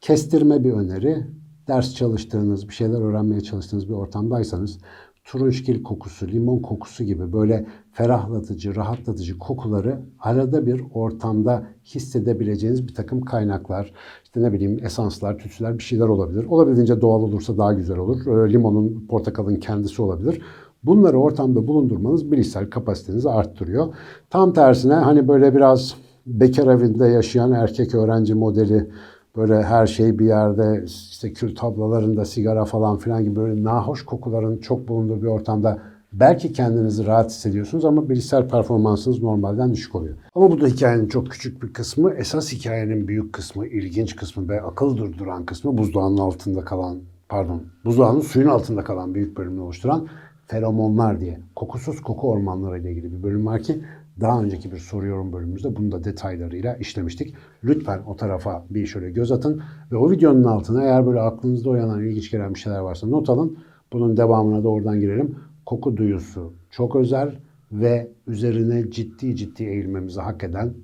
Kestirme 0.01 0.65
bir 0.65 0.73
öneri, 0.73 1.27
ders 1.69 1.95
çalıştığınız, 1.95 2.69
bir 2.69 2.75
şeyler 2.75 3.01
öğrenmeye 3.01 3.41
çalıştığınız 3.41 3.89
bir 3.89 3.95
ortamdaysanız 3.95 4.79
turunçgil 5.25 5.83
kokusu, 5.83 6.29
limon 6.29 6.59
kokusu 6.59 7.05
gibi 7.05 7.33
böyle 7.33 7.67
ferahlatıcı, 7.93 8.77
rahatlatıcı 8.77 9.39
kokuları 9.39 10.01
arada 10.21 10.67
bir 10.67 10.85
ortamda 10.95 11.67
hissedebileceğiniz 11.85 12.89
bir 12.89 12.95
takım 12.95 13.21
kaynaklar, 13.21 13.93
işte 14.25 14.43
ne 14.43 14.53
bileyim 14.53 14.85
esanslar, 14.85 15.39
tütsüler 15.39 15.79
bir 15.79 15.83
şeyler 15.83 16.09
olabilir. 16.09 16.45
Olabildiğince 16.45 17.01
doğal 17.01 17.23
olursa 17.23 17.59
daha 17.59 17.73
güzel 17.73 17.99
olur. 17.99 18.27
Ee, 18.27 18.53
limonun, 18.53 19.07
portakalın 19.09 19.57
kendisi 19.57 20.03
olabilir. 20.03 20.43
Bunları 20.85 21.19
ortamda 21.19 21.67
bulundurmanız 21.67 22.33
bilişsel 22.33 22.71
kapasitenizi 22.71 23.31
arttırıyor. 23.31 23.95
Tam 24.31 24.53
tersine 24.53 24.95
hani 24.95 25.29
böyle 25.29 25.55
biraz 25.55 25.95
bekar 26.27 26.67
evinde 26.67 27.07
yaşayan 27.07 27.53
erkek 27.53 27.95
öğrenci 27.95 28.35
modeli 28.35 28.91
böyle 29.37 29.63
her 29.63 29.87
şey 29.87 30.19
bir 30.19 30.27
yerde 30.27 30.85
işte 30.87 31.33
kül 31.33 31.55
tablalarında 31.55 32.25
sigara 32.25 32.65
falan 32.65 32.99
filan 32.99 33.25
gibi 33.25 33.37
böyle 33.37 33.65
nahoş 33.65 34.05
kokuların 34.05 34.59
çok 34.59 34.89
bulunduğu 34.89 35.23
bir 35.23 35.27
ortamda 35.27 35.79
belki 36.13 36.53
kendinizi 36.53 37.07
rahat 37.07 37.31
hissediyorsunuz 37.31 37.85
ama 37.85 38.09
bilişsel 38.09 38.49
performansınız 38.49 39.23
normalden 39.23 39.73
düşük 39.73 39.95
oluyor. 39.95 40.17
Ama 40.35 40.51
bu 40.51 40.61
da 40.61 40.67
hikayenin 40.67 41.09
çok 41.09 41.31
küçük 41.31 41.63
bir 41.63 41.73
kısmı. 41.73 42.15
Esas 42.15 42.53
hikayenin 42.53 43.09
büyük 43.09 43.33
kısmı, 43.33 43.67
ilginç 43.67 44.17
kısmı 44.17 44.49
ve 44.49 44.63
akıl 44.63 44.97
durduran 44.97 45.47
kısmı 45.47 45.79
buzdağının 45.79 46.19
altında 46.19 46.65
kalan, 46.65 46.99
pardon, 47.29 47.63
buzdağının 47.85 48.21
suyun 48.21 48.49
altında 48.49 48.85
kalan 48.85 49.15
büyük 49.15 49.37
bölümünü 49.37 49.61
oluşturan 49.61 50.09
feromonlar 50.47 51.21
diye 51.21 51.41
kokusuz 51.57 52.03
koku 52.03 52.31
ormanları 52.31 52.79
ile 52.79 52.91
ilgili 52.91 53.13
bir 53.13 53.23
bölüm 53.23 53.47
var 53.47 53.63
ki 53.63 53.83
daha 54.21 54.43
önceki 54.43 54.73
bir 54.73 54.79
soru 54.79 55.07
yorum 55.07 55.33
bölümümüzde 55.33 55.77
bunu 55.77 55.93
da 55.93 56.05
detaylarıyla 56.05 56.77
işlemiştik. 56.77 57.35
Lütfen 57.65 58.03
o 58.07 58.17
tarafa 58.17 58.65
bir 58.71 58.87
şöyle 58.87 59.11
göz 59.11 59.33
atın 59.33 59.63
ve 59.93 59.97
o 59.97 60.11
videonun 60.11 60.45
altına 60.45 60.83
eğer 60.83 61.07
böyle 61.07 61.21
aklınızda 61.21 61.71
uyanan 61.71 62.05
ilginç 62.05 62.31
gelen 62.31 62.55
bir 62.55 62.59
şeyler 62.59 62.79
varsa 62.79 63.07
not 63.07 63.31
alın. 63.31 63.59
Bunun 63.93 64.17
devamına 64.17 64.65
da 64.65 64.69
oradan 64.69 65.01
girelim. 65.01 65.37
Koku 65.67 65.97
duyusu 65.97 66.53
çok 66.71 66.97
özel 66.97 67.39
ve 67.73 68.13
üzerine 68.27 68.91
ciddi 68.91 69.37
ciddi 69.37 69.65
eğilmemizi 69.65 70.21
hak 70.21 70.45
eden, 70.45 70.75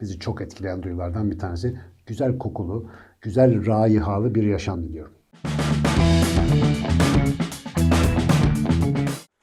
bizi 0.00 0.18
çok 0.18 0.40
etkileyen 0.40 0.82
duyulardan 0.82 1.30
bir 1.30 1.38
tanesi. 1.38 1.78
Güzel 2.06 2.38
kokulu, 2.38 2.86
güzel 3.20 3.66
raihalı 3.66 4.34
bir 4.34 4.42
yaşam 4.42 4.82
diliyorum. 4.82 5.12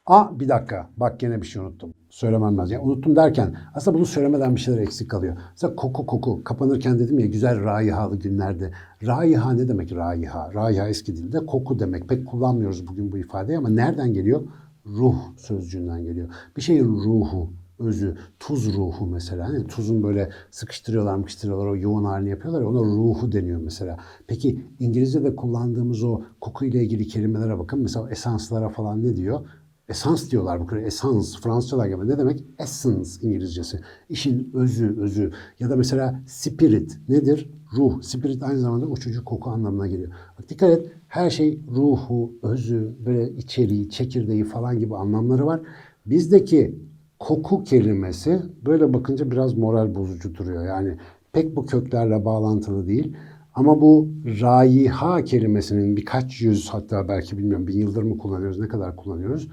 Aa 0.07 0.39
bir 0.39 0.49
dakika 0.49 0.89
bak 0.97 1.19
gene 1.19 1.41
bir 1.41 1.47
şey 1.47 1.61
unuttum. 1.61 1.93
Söylemem 2.09 2.57
lazım. 2.57 2.73
Yani 2.73 2.83
unuttum 2.83 3.15
derken 3.15 3.55
aslında 3.73 3.97
bunu 3.97 4.05
söylemeden 4.05 4.55
bir 4.55 4.61
şeyler 4.61 4.81
eksik 4.81 5.11
kalıyor. 5.11 5.37
Mesela 5.51 5.75
koku 5.75 6.05
koku 6.05 6.43
kapanırken 6.43 6.99
dedim 6.99 7.19
ya 7.19 7.25
güzel 7.25 7.63
raihalı 7.63 8.19
günlerde. 8.19 8.71
Raiha 9.03 9.53
ne 9.53 9.67
demek 9.67 9.95
raiha? 9.95 10.53
Raiha 10.53 10.87
eski 10.87 11.15
dilde 11.15 11.45
koku 11.45 11.79
demek. 11.79 12.09
Pek 12.09 12.27
kullanmıyoruz 12.27 12.87
bugün 12.87 13.11
bu 13.11 13.17
ifadeyi 13.17 13.57
ama 13.57 13.69
nereden 13.69 14.13
geliyor? 14.13 14.41
Ruh 14.85 15.15
sözcüğünden 15.37 16.03
geliyor. 16.03 16.29
Bir 16.57 16.61
şeyin 16.61 16.85
ruhu, 16.85 17.49
özü, 17.79 18.17
tuz 18.39 18.73
ruhu 18.73 19.05
mesela. 19.05 19.47
Hani 19.47 19.67
tuzun 19.67 20.03
böyle 20.03 20.29
sıkıştırıyorlar 20.51 21.15
mıkıştırıyorlar 21.15 21.67
o 21.67 21.75
yoğun 21.75 22.03
halini 22.03 22.29
yapıyorlar 22.29 22.61
ya 22.61 22.67
ona 22.67 22.79
ruhu 22.79 23.31
deniyor 23.31 23.61
mesela. 23.61 23.97
Peki 24.27 24.65
İngilizce'de 24.79 25.35
kullandığımız 25.35 26.03
o 26.03 26.21
koku 26.41 26.65
ile 26.65 26.83
ilgili 26.83 27.07
kelimelere 27.07 27.59
bakın. 27.59 27.79
Mesela 27.79 28.09
esanslara 28.09 28.69
falan 28.69 29.03
ne 29.03 29.15
diyor? 29.15 29.45
Esans 29.89 30.31
diyorlar 30.31 30.59
bu 30.59 30.65
kadar. 30.67 30.81
Esans 30.81 31.41
Fransızcalar 31.41 31.87
gibi. 31.87 32.07
Ne 32.07 32.17
demek? 32.17 32.43
Essence 32.59 33.09
İngilizcesi. 33.21 33.79
İşin 34.09 34.51
özü, 34.53 34.99
özü. 34.99 35.31
Ya 35.59 35.69
da 35.69 35.75
mesela 35.75 36.21
spirit 36.27 36.97
nedir? 37.09 37.49
Ruh. 37.77 38.01
Spirit 38.01 38.43
aynı 38.43 38.59
zamanda 38.59 38.85
uçucu 38.85 39.25
koku 39.25 39.49
anlamına 39.49 39.87
geliyor. 39.87 40.11
Bak 40.39 40.49
dikkat 40.49 40.69
et. 40.69 40.91
Her 41.07 41.29
şey 41.29 41.61
ruhu, 41.75 42.33
özü, 42.43 42.95
böyle 43.05 43.31
içeriği, 43.31 43.89
çekirdeği 43.89 44.43
falan 44.43 44.79
gibi 44.79 44.95
anlamları 44.95 45.45
var. 45.45 45.61
Bizdeki 46.05 46.75
koku 47.19 47.63
kelimesi 47.63 48.41
böyle 48.65 48.93
bakınca 48.93 49.31
biraz 49.31 49.53
moral 49.53 49.95
bozucu 49.95 50.35
duruyor. 50.35 50.65
Yani 50.65 50.97
pek 51.33 51.55
bu 51.55 51.65
köklerle 51.65 52.25
bağlantılı 52.25 52.87
değil. 52.87 53.17
Ama 53.53 53.81
bu 53.81 54.09
raiha 54.41 55.23
kelimesinin 55.23 55.97
birkaç 55.97 56.41
yüz 56.41 56.69
hatta 56.69 57.07
belki 57.07 57.37
bilmiyorum 57.37 57.67
bin 57.67 57.77
yıldır 57.77 58.03
mı 58.03 58.17
kullanıyoruz, 58.17 58.59
ne 58.59 58.67
kadar 58.67 58.95
kullanıyoruz. 58.95 59.49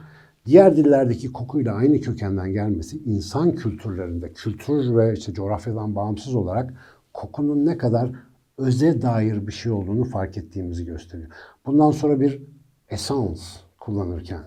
Diğer 0.47 0.77
dillerdeki 0.77 1.33
kokuyla 1.33 1.75
aynı 1.75 2.01
kökenden 2.01 2.53
gelmesi 2.53 2.99
insan 2.99 3.55
kültürlerinde, 3.55 4.33
kültür 4.33 4.97
ve 4.97 5.13
işte 5.13 5.33
coğrafyadan 5.33 5.95
bağımsız 5.95 6.35
olarak 6.35 6.75
kokunun 7.13 7.67
ne 7.67 7.79
kadar 7.79 8.11
öze 8.59 9.03
dair 9.03 9.47
bir 9.47 9.53
şey 9.53 9.73
olduğunu 9.73 10.05
fark 10.05 10.37
ettiğimizi 10.37 10.85
gösteriyor. 10.85 11.31
Bundan 11.67 11.91
sonra 11.91 12.21
bir 12.21 12.43
esans 12.89 13.57
kullanırken 13.81 14.43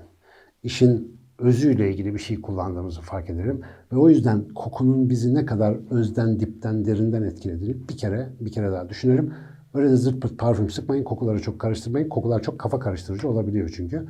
işin 0.64 1.18
özüyle 1.40 1.92
ilgili 1.92 2.14
bir 2.14 2.20
şey 2.20 2.42
kullandığımızı 2.42 3.02
fark 3.02 3.30
edelim. 3.30 3.62
Ve 3.92 3.98
o 3.98 4.10
yüzden 4.10 4.48
kokunun 4.56 5.10
bizi 5.10 5.34
ne 5.34 5.46
kadar 5.46 5.78
özden, 5.92 6.40
dipten, 6.40 6.86
derinden 6.86 7.24
etkilediğini 7.24 7.90
bir 7.90 7.98
kere, 7.98 8.30
bir 8.40 8.52
kere 8.52 8.72
daha 8.72 8.90
düşünelim. 8.90 9.34
Öyle 9.74 9.90
de 9.90 9.96
zırt 9.96 10.22
pırt 10.22 10.38
parfüm 10.38 10.70
sıkmayın, 10.70 11.04
kokuları 11.04 11.42
çok 11.42 11.60
karıştırmayın. 11.60 12.10
Kokular 12.10 12.42
çok 12.42 12.60
kafa 12.60 12.80
karıştırıcı 12.80 13.30
olabiliyor 13.30 13.74
çünkü. 13.76 14.08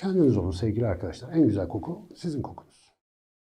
Kendiniz 0.00 0.36
olun 0.36 0.50
sevgili 0.50 0.86
arkadaşlar. 0.86 1.32
En 1.32 1.46
güzel 1.46 1.68
koku 1.68 2.08
sizin 2.16 2.42
kokunuz. 2.42 2.69